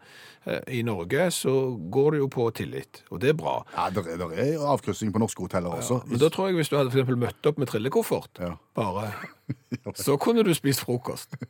Eh, 0.44 0.60
I 0.76 0.82
Norge 0.84 1.30
så 1.32 1.54
går 1.94 2.10
det 2.12 2.20
jo 2.20 2.28
på 2.34 2.46
tillit, 2.58 3.00
og 3.10 3.22
det 3.24 3.32
er 3.32 3.38
bra. 3.40 3.54
Ja, 3.72 3.86
det 3.96 4.04
er, 4.04 4.18
der 4.20 4.34
er 4.44 4.66
avkryssing 4.74 5.12
på 5.14 5.22
norske 5.22 5.40
hoteller 5.46 5.72
også. 5.78 6.02
Men 6.10 6.20
da 6.20 6.28
tror 6.34 6.50
jeg 6.50 6.58
hvis 6.60 6.68
du 6.72 6.76
hadde 6.76 6.92
eksempel 6.92 7.16
møtt 7.24 7.48
opp 7.48 7.58
med 7.62 7.72
trillekoffert, 7.72 8.42
Ja. 8.44 8.52
bare, 8.76 9.08
så 10.04 10.18
kunne 10.20 10.44
du 10.44 10.52
spist 10.56 10.84
frokost. 10.84 11.32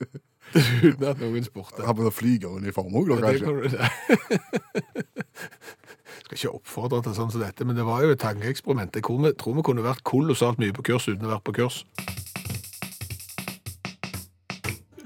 Uten 0.55 1.07
at 1.09 1.19
noen 1.23 1.43
spurte. 1.47 1.83
Har 1.83 1.97
på 1.99 2.11
flygeruniform 2.15 2.95
òg, 3.01 3.09
da, 3.09 3.33
Det 3.33 3.41
kanskje? 3.43 3.45
kan 3.45 3.55
du- 3.59 5.03
skal 6.25 6.39
ikke 6.39 6.55
oppfordre 6.59 7.03
til 7.05 7.17
sånn 7.17 7.33
som 7.33 7.43
dette, 7.45 7.67
men 7.69 7.77
det 7.77 7.85
var 7.87 8.03
jo 8.05 8.15
et 8.15 8.23
tankeeksperiment. 8.23 8.97
Jeg 8.97 9.05
tror 9.05 9.57
vi, 9.59 9.63
kunne 9.67 9.85
vært 9.85 10.05
kolossalt 10.09 10.61
mye 10.63 10.73
på 10.75 10.87
kurs 10.91 11.09
uten 11.11 11.29
å 11.29 11.35
vært 11.37 11.47
på 11.47 11.57
kurs. 11.61 11.83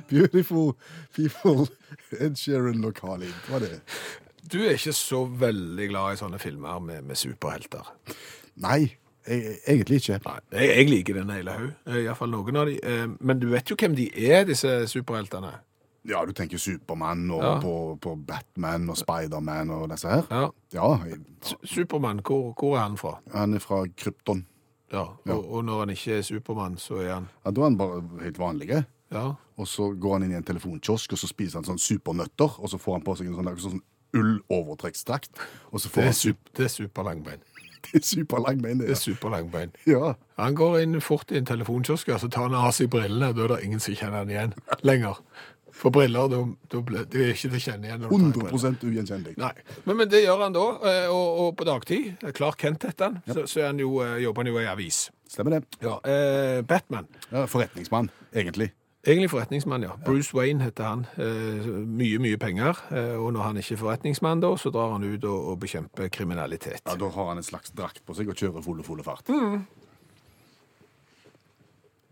Beautiful 0.09 0.73
people. 1.13 1.69
and 2.21 2.39
Sharon 2.39 2.81
Locali. 2.81 3.29
Hva 3.49 3.59
er 3.59 3.67
det? 3.67 3.81
Du 4.49 4.63
er 4.63 4.79
ikke 4.79 4.95
så 4.97 5.25
veldig 5.29 5.91
glad 5.91 6.15
i 6.15 6.21
sånne 6.23 6.41
filmer 6.41 6.81
med, 6.81 7.05
med 7.05 7.19
superhelter. 7.21 7.91
Nei, 8.65 8.95
jeg, 9.29 9.59
egentlig 9.69 10.01
ikke. 10.01 10.21
Nei, 10.25 10.39
jeg, 10.55 10.69
jeg 10.71 10.89
liker 10.89 11.19
den 11.21 11.33
hele 11.35 11.57
haug, 11.59 11.73
iallfall 12.01 12.33
noen 12.33 12.57
av 12.63 12.71
de. 12.71 12.79
Eh, 12.81 13.05
Men 13.21 13.43
du 13.43 13.51
vet 13.53 13.69
jo 13.69 13.77
hvem 13.77 13.97
de 13.99 14.09
er, 14.31 14.47
disse 14.49 14.73
superheltene. 14.89 15.53
Ja, 16.09 16.23
du 16.25 16.33
tenker 16.33 16.59
Supermann 16.59 17.31
og 17.31 17.42
Ja. 17.42 17.55
på, 17.61 17.73
på 18.01 18.14
Batman 18.27 18.88
og 18.90 18.97
Spiderman 18.97 19.71
og 19.71 19.90
disse 19.90 20.09
her? 20.09 20.23
Ja. 20.31 20.47
Ja, 20.73 20.88
jeg, 21.05 21.18
Supermann, 21.64 22.21
hvor, 22.25 22.55
hvor 22.59 22.77
er 22.77 22.81
han 22.87 22.97
fra? 22.97 23.18
han 23.35 23.55
er 23.55 23.59
fra 23.64 23.83
Krypton. 23.97 24.47
Ja, 24.92 25.03
og, 25.29 25.42
og 25.53 25.64
når 25.64 25.79
han 25.83 25.90
ikke 25.92 26.16
er 26.18 26.23
Supermann, 26.23 26.79
så 26.81 26.94
er 27.03 27.12
han 27.14 27.29
Ja, 27.44 27.51
da 27.51 27.61
er 27.61 27.64
han 27.64 27.77
bare 27.79 28.03
helt 28.23 28.38
vanlig. 28.38 28.85
Ja. 29.12 29.27
Og 29.57 29.68
så 29.68 29.90
går 30.01 30.12
han 30.18 30.23
inn 30.25 30.33
i 30.33 30.38
en 30.40 30.44
telefonkiosk, 30.49 31.12
og 31.12 31.18
så 31.18 31.29
spiser 31.29 31.59
han 31.61 31.64
sånn 31.68 31.79
supernøtter, 31.81 32.57
og 32.61 32.68
så 32.73 32.79
får 32.81 32.92
han 32.99 33.05
på 33.05 33.16
seg 33.18 33.27
en 33.29 33.35
sånn, 33.37 33.59
sånn 33.59 33.83
ull-overtrekkstrakt, 34.16 35.31
og 35.73 35.81
så 35.81 35.88
får 35.88 36.01
Det 36.03 36.03
er, 36.03 36.12
han 36.12 36.14
sup, 36.14 36.51
det 36.57 36.64
er 36.64 36.68
superlangbein. 36.73 37.40
det 37.85 37.94
er 38.01 38.05
superlangbein. 38.05 38.79
Det 38.81 38.87
Det, 38.88 38.97
er 38.97 39.01
superlangbein. 39.03 39.73
ja. 39.94 40.14
Han 40.38 40.55
går 40.55 40.79
inn 40.83 41.01
fort 41.01 41.33
i 41.33 41.38
en 41.38 41.47
telefonkiosk, 41.49 42.09
og 42.09 42.21
så 42.21 42.29
tar 42.33 42.49
han 42.49 42.55
av 42.55 42.73
seg 42.77 42.88
brillene. 42.92 43.33
Da 43.37 43.44
er 43.44 43.55
det 43.57 43.61
ingen 43.66 43.81
som 43.81 43.94
kjenner 43.94 44.23
han 44.25 44.31
igjen 44.33 44.55
lenger. 44.83 45.21
For 45.79 45.95
briller, 45.95 46.27
da, 46.33 46.41
er 46.75 47.29
ikke 47.31 47.45
til 47.49 47.55
å 47.55 47.62
kjenne 47.62 47.87
igjen. 47.87 48.01
når 48.03 48.11
du 48.11 48.17
tar 48.17 48.25
i 48.27 48.33
briller. 48.41 48.57
100% 48.59 48.87
ugjenkjennelig. 48.88 49.37
Nei, 49.38 49.53
men, 49.85 50.01
men 50.01 50.09
det 50.11 50.25
gjør 50.25 50.43
han 50.43 50.57
da, 50.57 50.64
eh, 50.91 51.07
og, 51.14 51.29
og 51.45 51.53
på 51.61 51.69
dagtid, 51.69 52.25
Clark 52.35 52.59
Kent 52.64 52.88
heter 52.88 53.12
han, 53.12 53.21
så, 53.31 53.45
så 53.47 53.62
er 53.62 53.71
han 53.71 53.79
jo, 53.85 53.93
eh, 54.03 54.17
jobber 54.25 54.43
han 54.43 54.51
jo 54.51 54.59
i 54.59 54.67
avis. 54.73 55.05
Stemmer 55.31 55.59
det. 55.59 55.62
Ja, 55.85 55.99
eh, 56.09 56.59
Batman. 56.67 57.07
Ja, 57.31 57.45
forretningsmann, 57.47 58.11
egentlig. 58.35 58.73
Egentlig 59.07 59.31
forretningsmann, 59.31 59.85
ja. 59.87 59.93
Bruce 60.05 60.35
Wayne 60.37 60.64
heter 60.67 60.85
han. 60.85 61.05
Eh, 61.17 61.69
mye, 61.87 62.19
mye 62.21 62.37
penger. 62.43 62.81
Eh, 62.91 63.14
og 63.17 63.31
når 63.37 63.47
han 63.47 63.61
ikke 63.61 63.77
er 63.77 63.81
forretningsmann, 63.81 64.43
da, 64.43 64.51
så 64.59 64.73
drar 64.75 64.97
han 64.97 65.07
ut 65.07 65.23
og, 65.25 65.53
og 65.53 65.61
bekjemper 65.62 66.11
kriminalitet. 66.12 66.83
Ja, 66.83 66.97
Da 66.99 67.09
har 67.14 67.31
han 67.31 67.38
en 67.41 67.47
slags 67.47 67.71
drakt 67.79 68.03
på 68.05 68.17
seg 68.19 68.29
og 68.29 68.37
kjører 68.37 68.67
full 68.67 68.83
og 68.83 68.88
full 68.88 69.01
fart. 69.07 69.31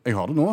Jeg 0.07 0.15
har 0.15 0.31
det 0.31 0.39
nå. 0.39 0.49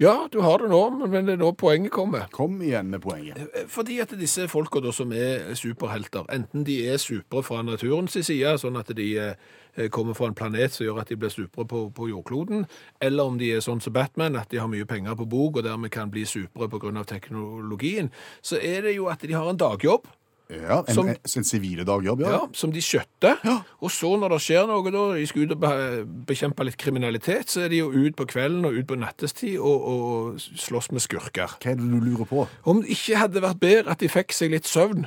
Ja, 0.00 0.28
du 0.32 0.38
har 0.40 0.58
det 0.58 0.68
nå, 0.70 1.08
men- 1.08 1.26
det 1.26 1.32
er 1.32 1.36
nå 1.36 1.52
poenget 1.56 1.90
kommer. 1.90 2.30
Kom 2.30 2.60
igjen 2.62 2.86
med 2.90 3.00
poenget. 3.02 3.36
Eh, 3.36 3.66
Fordi 3.66 3.98
at 4.00 4.10
disse 4.10 4.46
folka 4.48 4.80
da 4.80 4.92
som 4.92 5.10
er 5.12 5.54
superhelter, 5.54 6.24
enten 6.30 6.64
de 6.64 6.86
er 6.86 6.98
supre 6.98 7.42
fra 7.42 7.62
naturens 7.62 8.12
side, 8.12 8.58
sånn 8.58 8.78
at 8.78 8.94
de 8.94 9.18
eh, 9.18 9.88
kommer 9.90 10.14
fra 10.14 10.26
en 10.26 10.34
planet 10.34 10.70
som 10.70 10.86
gjør 10.86 11.00
at 11.00 11.08
de 11.08 11.16
blir 11.16 11.30
supre 11.30 11.66
på, 11.66 11.92
på 11.92 12.08
jordkloden, 12.08 12.66
eller 13.00 13.24
om 13.24 13.38
de 13.38 13.50
er 13.52 13.58
sånn 13.58 13.82
som 13.82 13.92
Batman, 13.92 14.36
at 14.36 14.48
de 14.50 14.58
har 14.58 14.68
mye 14.68 14.86
penger 14.86 15.16
på 15.16 15.28
bok 15.28 15.56
og 15.56 15.64
dermed 15.64 15.90
kan 15.90 16.10
bli 16.10 16.22
supre 16.24 16.68
pga. 16.68 17.04
teknologien, 17.04 18.10
så 18.40 18.56
er 18.62 18.82
det 18.82 18.94
jo 18.94 19.06
at 19.08 19.18
de 19.20 19.32
har 19.32 19.48
en 19.50 19.56
dagjobb. 19.56 20.06
Ja, 20.48 20.78
En, 20.88 20.94
Som- 20.94 21.08
en, 21.12 21.16
en 21.36 21.44
sivile 21.44 21.84
dagjobb, 21.84 22.22
ja. 22.24 22.30
Ja, 22.30 22.40
som 22.56 22.70
de 22.72 22.80
skjøtter. 22.80 23.36
Og 23.84 23.90
så 23.92 24.08
når 24.16 24.30
det 24.32 24.38
skjer 24.46 24.64
noe, 24.70 24.90
da, 24.94 25.02
de 25.18 25.26
skal 25.28 25.44
ut 25.44 25.52
og 25.52 26.24
bekjempe 26.30 26.64
litt 26.64 26.78
kriminalitet, 26.80 27.50
så 27.52 27.66
er 27.66 27.68
de 27.68 27.82
jo 27.82 27.90
ut 27.92 28.16
på 28.16 28.24
kvelden 28.30 28.64
og 28.64 28.72
ut 28.78 28.86
på 28.88 28.96
nattestid 28.96 29.58
og, 29.60 29.84
og 29.92 30.40
slåss 30.40 30.88
med 30.96 31.04
skurker. 31.04 31.52
Hva 31.60 31.74
er 31.74 31.76
det 31.76 31.84
du 31.84 32.00
lurer 32.00 32.24
på? 32.30 32.46
Om 32.64 32.80
det 32.80 32.96
ikke 32.96 33.20
hadde 33.20 33.44
vært 33.44 33.60
bedre 33.60 33.92
at 33.92 34.00
de 34.00 34.08
fikk 34.08 34.32
seg 34.32 34.54
litt 34.56 34.64
søvn. 34.70 35.04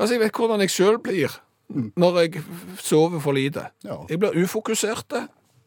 Altså, 0.00 0.14
jeg 0.16 0.24
vet 0.24 0.32
hvordan 0.40 0.64
jeg 0.64 0.72
sjøl 0.72 0.96
blir 1.04 1.36
når 1.72 2.16
jeg 2.24 2.40
sover 2.84 3.20
for 3.24 3.32
lite. 3.36 3.68
Ja. 3.84 4.00
Jeg 4.10 4.18
blir 4.20 4.34
ufokuserte. 4.42 5.26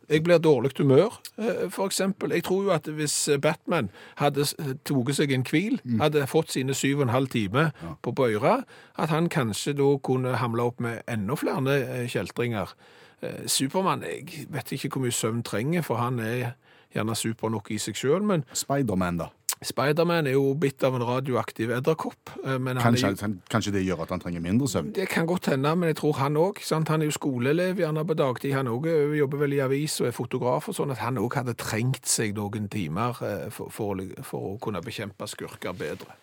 Jeg 0.10 0.24
blir 0.24 0.38
dårlig 0.38 0.72
humør, 0.78 1.20
f.eks. 1.38 1.74
for 1.76 1.86
eksempel. 1.88 2.32
Jeg 2.32 2.44
tror 2.44 2.64
jo 2.64 2.70
at 2.76 2.86
hvis 2.88 3.30
Batman 3.42 3.90
hadde 4.16 4.42
s- 4.46 4.56
tatt 4.86 5.16
seg 5.16 5.32
en 5.34 5.44
hvil, 5.44 5.80
hadde 6.02 6.28
fått 6.28 6.52
sine 6.52 6.74
syv 6.74 6.98
og 7.00 7.02
en 7.08 7.10
halv 7.16 7.28
time 7.34 7.72
på 8.04 8.12
bøyra, 8.14 8.64
at 8.98 9.10
han 9.10 9.30
kanskje 9.30 9.74
da 9.74 9.98
kunne 10.04 10.36
hamle 10.38 10.62
opp 10.64 10.80
med 10.80 11.02
enda 11.08 11.36
flere 11.36 11.80
eh, 11.82 12.08
kjeltringer. 12.08 12.74
Eh, 13.22 13.48
Supermann, 13.48 14.04
jeg 14.04 14.48
vet 14.50 14.72
ikke 14.72 14.90
hvor 14.94 15.02
mye 15.08 15.12
søvn 15.12 15.44
trenger, 15.44 15.82
for 15.82 15.96
han 15.98 16.20
er 16.20 16.52
gjerne 16.94 17.16
super 17.16 17.50
nok 17.50 17.72
i 17.72 17.78
seg 17.78 17.96
sjøl, 17.96 18.22
men 18.24 18.46
Spiderman, 18.54 19.18
da. 19.18 19.30
Spiderman 19.66 20.28
er 20.30 20.36
jo 20.36 20.54
bitt 20.62 20.84
av 20.86 20.96
en 20.98 21.06
radioaktiv 21.06 21.72
edderkopp. 21.74 22.36
eh, 22.46 22.82
Kanskje, 22.82 23.12
jo, 23.16 23.30
kanskje 23.50 23.74
det 23.74 23.86
gjør 23.86 24.04
at 24.06 24.14
han 24.14 24.22
trenger 24.22 24.44
mindre 24.44 24.68
søvn? 24.70 24.94
det 24.94 25.08
kan 25.10 25.26
godt 25.26 25.50
hende, 25.52 25.76
men 25.76 25.90
jeg 25.90 25.98
tror 26.02 26.20
han 26.22 26.38
òg. 26.38 26.62
Han 26.88 27.02
er 27.02 27.06
jo 27.06 27.16
skoleelev 27.16 27.82
gjerne 27.82 28.06
på 28.06 28.14
dagtid. 28.14 28.54
Han 28.54 28.68
òg 28.68 28.88
jobber 29.18 29.38
vel 29.38 29.54
i 29.58 29.64
avis 29.66 30.00
og 30.02 30.08
er 30.08 30.16
fotograf 30.16 30.70
og 30.70 30.76
sånn, 30.78 30.92
at 30.92 31.02
han 31.02 31.18
òg 31.18 31.40
hadde 31.40 31.58
trengt 31.58 32.06
seg 32.06 32.36
noen 32.38 32.70
timer 32.70 33.18
eh, 33.26 33.50
for, 33.50 33.74
for, 33.74 34.06
for 34.22 34.54
å 34.54 34.60
kunne 34.62 34.84
bekjempe 34.86 35.28
skurker 35.28 35.74
bedre. 35.74 36.14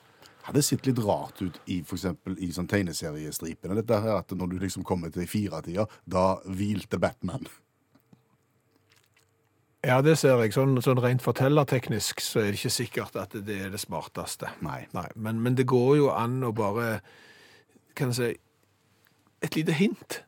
Hadde 0.42 0.62
sett 0.62 0.86
litt 0.88 0.98
rart 0.98 1.38
ut 1.42 1.58
i 1.70 1.82
for 1.86 1.98
i 2.34 2.48
sånn 2.50 2.66
tegneseriestripene. 2.70 3.76
Dette 3.78 4.00
her 4.02 4.16
at 4.18 4.32
når 4.34 4.50
du 4.50 4.56
liksom 4.64 4.82
kommer 4.86 5.12
til 5.14 5.28
firetida, 5.30 5.86
da 6.04 6.40
hvilte 6.46 6.98
Batman. 6.98 7.46
Ja, 9.82 9.98
det 10.02 10.14
ser 10.20 10.38
jeg. 10.38 10.54
Sånn, 10.54 10.76
sånn 10.84 11.00
rent 11.02 11.24
fortellerteknisk 11.24 12.22
så 12.22 12.44
er 12.44 12.52
det 12.52 12.60
ikke 12.60 12.70
sikkert 12.70 13.16
at 13.18 13.34
det 13.34 13.56
er 13.66 13.72
det 13.72 13.80
smarteste. 13.82 14.52
Nei. 14.62 14.84
men, 15.16 15.40
men 15.42 15.58
det 15.58 15.66
går 15.70 15.96
jo 15.98 16.12
an 16.14 16.38
å 16.46 16.52
bare, 16.54 17.00
kan 17.98 18.14
jeg 18.14 18.18
si, 18.18 18.28
et 19.42 19.58
lite 19.58 19.74
hint 19.74 20.20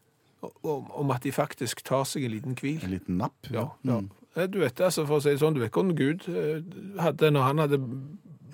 om, 0.42 0.90
om 0.90 1.14
at 1.14 1.22
de 1.22 1.32
faktisk 1.32 1.84
tar 1.86 2.02
seg 2.08 2.26
en 2.26 2.34
liten 2.34 2.58
hvil. 2.58 2.82
En 2.82 2.96
liten 2.96 3.22
napp. 3.22 3.38
Ja, 3.50 3.68
ja. 3.86 4.02
Mm. 4.02 4.10
Du 4.50 4.58
vet, 4.58 4.80
altså, 4.82 5.04
for 5.06 5.20
å 5.20 5.22
si 5.22 5.30
det 5.30 5.38
sånn, 5.38 5.54
du 5.54 5.62
vet 5.62 5.70
hvordan 5.70 5.94
Gud 5.94 6.26
eh, 6.26 6.58
hadde, 6.98 7.30
når 7.30 7.44
han 7.46 7.62
hadde, 7.62 7.78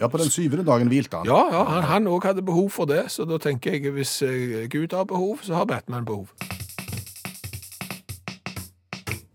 Ja, 0.01 0.09
på 0.13 0.21
den 0.21 0.29
syvende 0.33 0.67
dagen 0.69 0.93
hvilte 0.93 1.23
han. 1.23 1.29
ja, 1.29 1.41
ja, 1.53 1.81
han, 1.89 2.09
òg 2.09 2.29
hadde 2.29 2.45
behov 2.45 2.69
for 2.77 2.89
det, 2.89 3.07
så 3.13 3.25
da 3.25 3.41
tenker 3.41 3.79
jeg, 3.79 3.95
hvis 3.97 4.19
eh, 4.27 4.67
Gud 4.69 4.93
har 4.93 5.09
behov, 5.09 5.41
så 5.47 5.57
har 5.57 5.65
Batman 5.65 6.05
behov. 6.05 6.29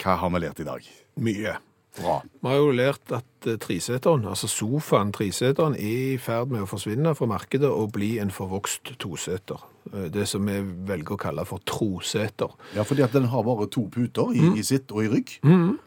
Hva 0.05 0.19
har 0.21 0.29
vi 0.35 0.39
lært 0.43 0.59
i 0.61 0.67
dag? 0.67 0.85
Mye. 1.17 1.55
Bra. 1.95 2.17
Vi 2.43 2.49
har 2.51 2.57
jo 2.59 2.71
lært 2.75 3.11
at 3.15 3.47
eh, 3.47 3.55
triseteren, 3.63 4.25
altså 4.27 4.49
sofaen, 4.51 5.13
triseteren, 5.15 5.77
er 5.79 6.15
i 6.15 6.17
ferd 6.19 6.51
med 6.51 6.65
å 6.65 6.67
forsvinne 6.67 7.13
fra 7.15 7.25
markedet 7.31 7.69
og 7.71 7.93
bli 7.95 8.17
en 8.19 8.33
forvokst 8.35 8.97
toseter. 8.99 9.63
Eh, 9.93 10.09
Det 10.11 10.25
som 10.27 10.43
vi 10.45 10.57
velger 10.89 11.15
å 11.15 11.17
kalle 11.23 11.45
for 11.47 11.63
troseter. 11.65 12.51
Ja, 12.75 12.83
fordi 12.83 13.05
at 13.07 13.15
den 13.15 13.29
har 13.31 13.47
bare 13.47 13.69
to 13.71 13.85
puter 13.89 14.33
i, 14.35 14.41
Mm. 14.43 14.57
i 14.59 14.61
sitt 14.67 14.91
og 14.91 15.05
i 15.05 15.07
rygg. 15.07 15.39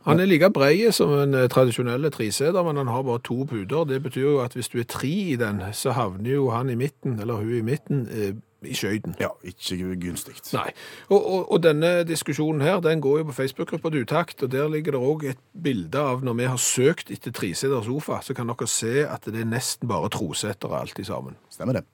Han 0.06 0.20
er 0.20 0.26
like 0.26 0.48
brei 0.50 0.90
som 0.92 1.12
en 1.12 1.32
tradisjonell 1.32 1.48
tradisjonelle 1.52 2.10
triseter, 2.10 2.64
men 2.64 2.76
han 2.76 2.86
har 2.88 3.02
bare 3.04 3.20
to 3.22 3.44
puter. 3.44 3.84
Det 3.86 4.02
betyr 4.02 4.22
jo 4.22 4.38
at 4.40 4.54
hvis 4.54 4.68
du 4.72 4.78
er 4.80 4.84
tre 4.88 5.08
i 5.34 5.36
den, 5.36 5.60
så 5.72 5.92
havner 5.92 6.32
jo 6.40 6.48
han 6.50 6.70
i 6.70 6.74
midten, 6.74 7.20
eller 7.20 7.34
hun 7.36 7.52
i 7.58 7.60
midten, 7.60 8.08
eh, 8.10 8.32
i 8.66 8.74
skøyten. 8.74 9.14
Ja, 9.22 9.30
ikke 9.46 9.94
gunstig. 10.02 10.34
Nei. 10.52 10.70
Og, 11.08 11.18
og, 11.18 11.52
og 11.52 11.62
denne 11.62 12.02
diskusjonen 12.08 12.64
her, 12.64 12.80
den 12.84 13.02
går 13.04 13.20
jo 13.20 13.28
på 13.28 13.36
Facebook-gruppa 13.36 13.92
Dutakt, 13.94 14.42
og 14.42 14.52
der 14.52 14.70
ligger 14.72 14.96
det 14.96 15.02
òg 15.02 15.28
et 15.30 15.44
bilde 15.54 16.00
av 16.00 16.24
når 16.26 16.40
vi 16.40 16.48
har 16.50 16.62
søkt 16.62 17.12
etter 17.14 17.34
treseter 17.34 17.86
sofa, 17.86 18.22
så 18.24 18.34
kan 18.34 18.50
dere 18.50 18.70
se 18.70 19.04
at 19.06 19.28
det 19.30 19.44
er 19.44 19.52
nesten 19.52 19.90
bare 19.90 20.10
trosetere 20.14 20.82
alt 20.82 20.98
i 20.98 21.06
sammen. 21.06 21.38
Stemmer 21.52 21.78
det. 21.78 21.86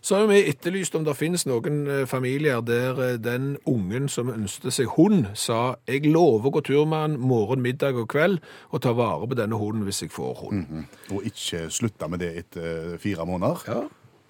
Så 0.00 0.16
har 0.16 0.26
vi 0.26 0.42
etterlyst 0.50 0.94
om 0.98 1.04
det 1.06 1.14
finnes 1.18 1.44
noen 1.46 1.82
eh, 1.86 2.02
familier 2.10 2.62
der 2.66 2.98
eh, 3.02 3.16
den 3.22 3.56
ungen 3.68 4.08
som 4.10 4.30
ønsket 4.32 4.74
seg 4.74 4.90
hund, 4.96 5.30
sa 5.38 5.76
jeg 5.88 6.10
lover 6.10 6.50
å 6.50 6.54
gå 6.56 6.64
tur 6.66 6.84
med 6.90 7.06
han 7.06 7.16
morgen, 7.22 7.62
middag 7.64 7.98
og 7.98 8.10
kveld, 8.12 8.40
og 8.70 8.82
ta 8.82 8.94
vare 8.98 9.28
på 9.30 9.38
denne 9.38 9.58
hunden 9.58 9.86
hvis 9.86 10.04
jeg 10.04 10.14
får 10.14 10.44
hund. 10.44 10.62
Mhm. 10.66 10.86
Og 11.16 11.26
ikke 11.32 11.66
slutte 11.70 12.10
med 12.10 12.22
det 12.24 12.32
etter 12.44 12.96
fire 13.02 13.26
måneder. 13.28 13.66
Ja. 13.70 13.82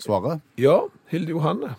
Svaret? 0.02 0.42
ja, 0.58 0.82
Hilde 1.12 1.34
Johanne 1.36 1.76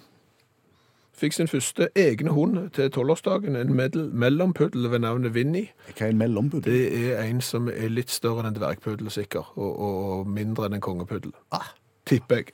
fikk 1.24 1.36
sin 1.38 1.48
første 1.48 1.88
egne 1.96 2.34
hund 2.34 2.58
til 2.76 2.90
tolvårsdagen, 2.92 3.56
en 3.56 3.76
mellompuddel 4.12 4.90
ved 4.92 5.04
navnet 5.06 5.34
Vinni. 5.36 5.68
Hva 5.94 6.08
er 6.08 6.16
en 6.16 6.20
mellompuddel? 6.20 6.74
Det 6.74 7.14
er 7.14 7.22
en 7.28 7.40
som 7.44 7.70
er 7.72 7.94
litt 7.94 8.12
større 8.12 8.44
enn 8.44 8.52
en 8.52 8.58
dvergpuddel, 8.58 9.12
sikker, 9.14 9.54
og, 9.56 9.72
og 9.88 10.28
mindre 10.28 10.68
enn 10.68 10.80
en 10.80 10.84
kongepuddel. 10.84 11.34
Ah. 11.56 11.72
Tipper 12.04 12.42
jeg. 12.42 12.50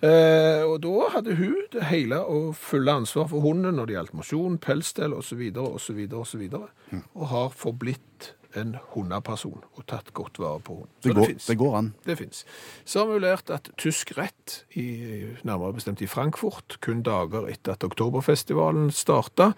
Eh, 0.00 0.62
og 0.64 0.78
da 0.80 1.10
hadde 1.12 1.34
hun 1.36 1.58
det 1.74 1.82
hele 1.90 2.22
og 2.24 2.54
fulle 2.56 2.94
ansvar 3.02 3.26
for 3.28 3.44
hunden 3.44 3.76
når 3.76 3.90
det 3.90 3.98
gjaldt 3.98 4.14
mosjon, 4.16 4.56
pelsstell 4.56 5.12
osv., 5.12 5.42
osv., 5.60 5.98
osv., 6.22 6.46
og 6.56 7.26
har 7.28 7.52
forblitt 7.52 8.30
en 8.60 8.76
hundeperson 8.92 9.64
og 9.74 9.86
tatt 9.90 10.12
godt 10.16 10.38
vare 10.42 10.60
på 10.64 10.78
hund. 10.80 10.92
Det 11.04 11.14
går, 11.14 11.32
finnes. 11.32 11.46
det 11.46 11.56
går 11.60 11.76
an. 11.78 11.90
Det 12.06 12.18
fins. 12.18 12.44
Så 12.84 13.02
har 13.02 13.12
vi 13.12 13.18
lært 13.24 13.50
at 13.54 13.70
tysk 13.80 14.14
rett, 14.18 14.60
i, 14.78 14.86
nærmere 15.42 15.76
bestemt 15.78 16.02
i 16.04 16.10
Frankfurt, 16.10 16.78
kun 16.84 17.02
dager 17.06 17.48
etter 17.50 17.76
at 17.76 17.84
oktoberfestivalen 17.86 18.90
starta, 18.94 19.52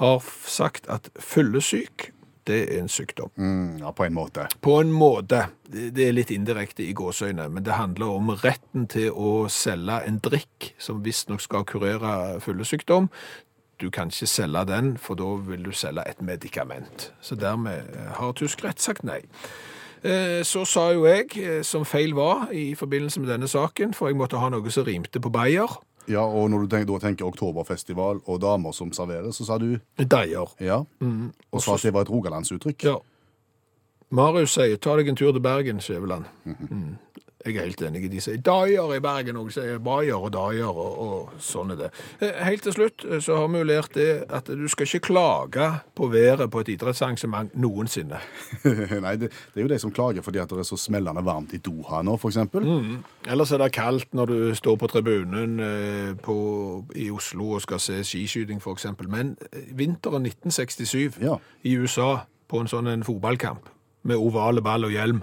har 0.00 0.24
sagt 0.48 0.88
at 0.92 1.10
fyllesyk, 1.20 2.10
det 2.46 2.62
er 2.64 2.80
en 2.80 2.88
sykdom. 2.90 3.30
Mm, 3.36 3.76
ja, 3.84 3.92
på 3.94 4.04
en 4.04 4.14
måte. 4.14 4.48
På 4.60 4.80
en 4.80 4.90
måte. 4.92 5.44
Det 5.70 5.92
det 5.94 6.08
er 6.08 6.16
litt 6.16 6.32
indirekte 6.34 6.82
i 6.84 6.94
gåsøyne, 6.96 7.46
men 7.48 7.64
det 7.64 7.76
handler 7.78 8.16
om 8.16 8.32
retten 8.42 8.88
til 8.90 9.14
å 9.14 9.46
selge 9.52 10.00
en 10.08 10.18
drikk 10.24 10.72
som 10.82 11.04
visstnok 11.04 11.40
skal 11.44 11.64
kurere 11.68 12.40
fyllesykdom. 12.42 13.08
Du 13.82 13.88
kan 13.90 14.08
ikke 14.12 14.26
selge 14.30 14.62
den, 14.70 14.92
for 15.02 15.18
da 15.18 15.26
vil 15.42 15.64
du 15.66 15.72
selge 15.74 16.04
et 16.06 16.20
medikament. 16.22 17.08
Så 17.20 17.34
dermed 17.34 17.82
har 18.20 18.32
tysk 18.38 18.62
rett 18.64 18.78
sagt 18.80 19.02
nei. 19.04 19.20
Eh, 20.04 20.42
Så 20.46 20.64
sa 20.66 20.88
jo 20.94 21.04
jeg, 21.06 21.34
eh, 21.36 21.62
som 21.66 21.84
feil 21.84 22.14
var 22.14 22.48
i 22.54 22.74
forbindelse 22.78 23.20
med 23.20 23.28
denne 23.34 23.48
saken, 23.50 23.92
for 23.94 24.08
jeg 24.08 24.16
måtte 24.16 24.38
ha 24.38 24.48
noe 24.54 24.70
som 24.70 24.84
rimte 24.86 25.18
på 25.20 25.30
Bayer. 25.34 25.80
Ja, 26.08 26.22
og 26.26 26.48
når 26.50 26.64
du 26.64 26.66
tenker, 26.76 26.86
da 26.92 26.98
tenker 27.08 27.26
oktoberfestival 27.26 28.20
og 28.26 28.40
damer 28.42 28.72
som 28.74 28.90
serverer, 28.92 29.30
så 29.32 29.44
sa 29.46 29.58
du 29.58 29.78
Deier. 29.98 30.50
ja. 30.60 30.80
Og 31.52 31.62
sa 31.62 31.74
at 31.74 31.82
det 31.82 31.92
var 31.94 32.02
et 32.02 32.10
rogalandsuttrykk. 32.10 32.84
Ja. 32.84 32.96
Marius 34.10 34.50
sier, 34.58 34.76
ta 34.76 34.96
deg 34.96 35.08
en 35.08 35.16
tur 35.16 35.32
til 35.32 35.40
Bergen, 35.40 35.78
Skjæveland. 35.80 36.24
Mm. 36.44 36.98
Jeg 37.44 37.56
er 37.56 37.64
helt 37.66 37.82
enig. 37.82 38.04
i 38.04 38.08
De 38.12 38.20
sier 38.22 38.36
daier 38.38 38.92
i 38.94 39.00
Bergen, 39.02 39.36
og 39.36 39.48
sier 39.52 39.78
Bayer 39.82 40.14
og 40.14 40.30
daier 40.34 40.68
og, 40.70 40.98
og 41.02 41.30
sånn 41.42 41.72
er 41.74 41.80
det. 41.80 41.88
Eh, 42.22 42.36
Helt 42.46 42.62
til 42.62 42.72
slutt 42.76 43.04
eh, 43.08 43.18
så 43.24 43.36
har 43.40 43.48
vi 43.50 43.58
jo 43.58 43.66
lært 43.66 43.94
det 43.98 44.08
at 44.30 44.46
du 44.46 44.68
skal 44.70 44.86
ikke 44.86 45.00
klage 45.08 45.68
på 45.98 46.08
været 46.12 46.50
på 46.52 46.60
et 46.62 46.70
idrettsarrangement 46.76 47.54
noensinne. 47.58 48.20
Nei, 49.04 49.16
det, 49.18 49.32
det 49.32 49.58
er 49.60 49.66
jo 49.66 49.72
de 49.72 49.78
som 49.82 49.92
klager 49.94 50.22
fordi 50.22 50.38
at 50.42 50.48
det 50.54 50.62
er 50.62 50.68
så 50.70 50.78
smellende 50.78 51.24
varmt 51.26 51.52
i 51.56 51.60
Doha 51.62 52.02
nå, 52.06 52.14
for 52.22 52.30
eksempel. 52.30 52.66
Ellers 53.26 53.52
er 53.52 53.62
det 53.64 53.72
kaldt 53.74 54.14
når 54.14 54.26
du 54.32 54.38
står 54.58 54.76
på 54.78 54.90
tribunen 54.94 55.58
eh, 55.60 56.12
på, 56.22 56.36
i 56.94 57.10
Oslo 57.10 57.56
og 57.58 57.62
skal 57.66 57.80
se 57.82 58.00
skiskyting, 58.06 58.62
eksempel. 58.72 59.08
Men 59.10 59.34
vinteren 59.74 60.26
1967 60.30 61.18
Ja. 61.22 61.36
i 61.64 61.74
USA 61.78 62.22
på 62.48 62.60
en 62.62 62.68
sånn 62.70 62.86
en 62.92 63.02
fotballkamp 63.04 63.66
med 64.08 64.18
ovale 64.18 64.60
ball 64.62 64.84
og 64.84 64.90
hjelm, 64.92 65.20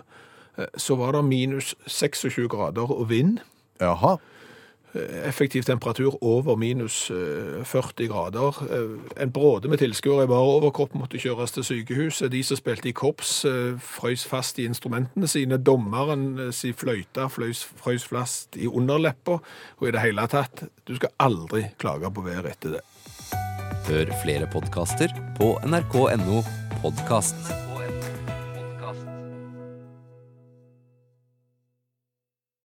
så 0.77 0.95
var 0.99 1.11
det 1.15 1.25
minus 1.25 1.75
26 1.87 2.47
grader 2.49 2.91
og 2.91 3.09
vind. 3.09 3.39
Jaha. 3.81 4.17
Effektiv 5.23 5.63
temperatur 5.63 6.15
over 6.25 6.55
minus 6.57 7.11
eh, 7.13 7.59
40 7.63 8.07
grader. 8.09 8.57
Eh, 8.73 9.21
En 9.21 9.31
bråde 9.31 9.69
med 9.69 9.77
tilskuere 9.77 10.23
i 10.25 10.27
bar 10.31 10.41
overkropp 10.49 10.95
måtte 10.97 11.21
kjøres 11.21 11.53
til 11.53 11.63
sykehuset. 11.63 12.31
De 12.33 12.41
som 12.43 12.57
spilte 12.57 12.89
i 12.89 12.95
korps, 12.97 13.45
eh, 13.45 13.77
frøys 13.77 14.25
fast 14.25 14.57
i 14.59 14.65
instrumentene 14.65 15.29
sine. 15.29 15.61
Dommeren 15.61 16.39
eh, 16.39 16.51
si 16.51 16.73
fløyte 16.73 17.29
frøys, 17.29 17.67
frøys 17.77 18.09
fast 18.09 18.57
i 18.57 18.65
underleppa. 18.67 19.37
Og 19.77 19.87
i 19.87 19.93
det 19.93 20.01
hele 20.01 20.25
tatt, 20.27 20.65
du 20.89 20.95
skal 20.97 21.13
aldri 21.19 21.67
klage 21.77 22.09
på 22.09 22.25
været 22.25 22.55
etter 22.55 22.79
det. 22.79 22.85
Hør 23.89 24.09
flere 24.25 24.49
podkaster 24.49 25.13
på 25.37 25.53
nrk.no 25.69 26.41
podkast. 26.81 27.68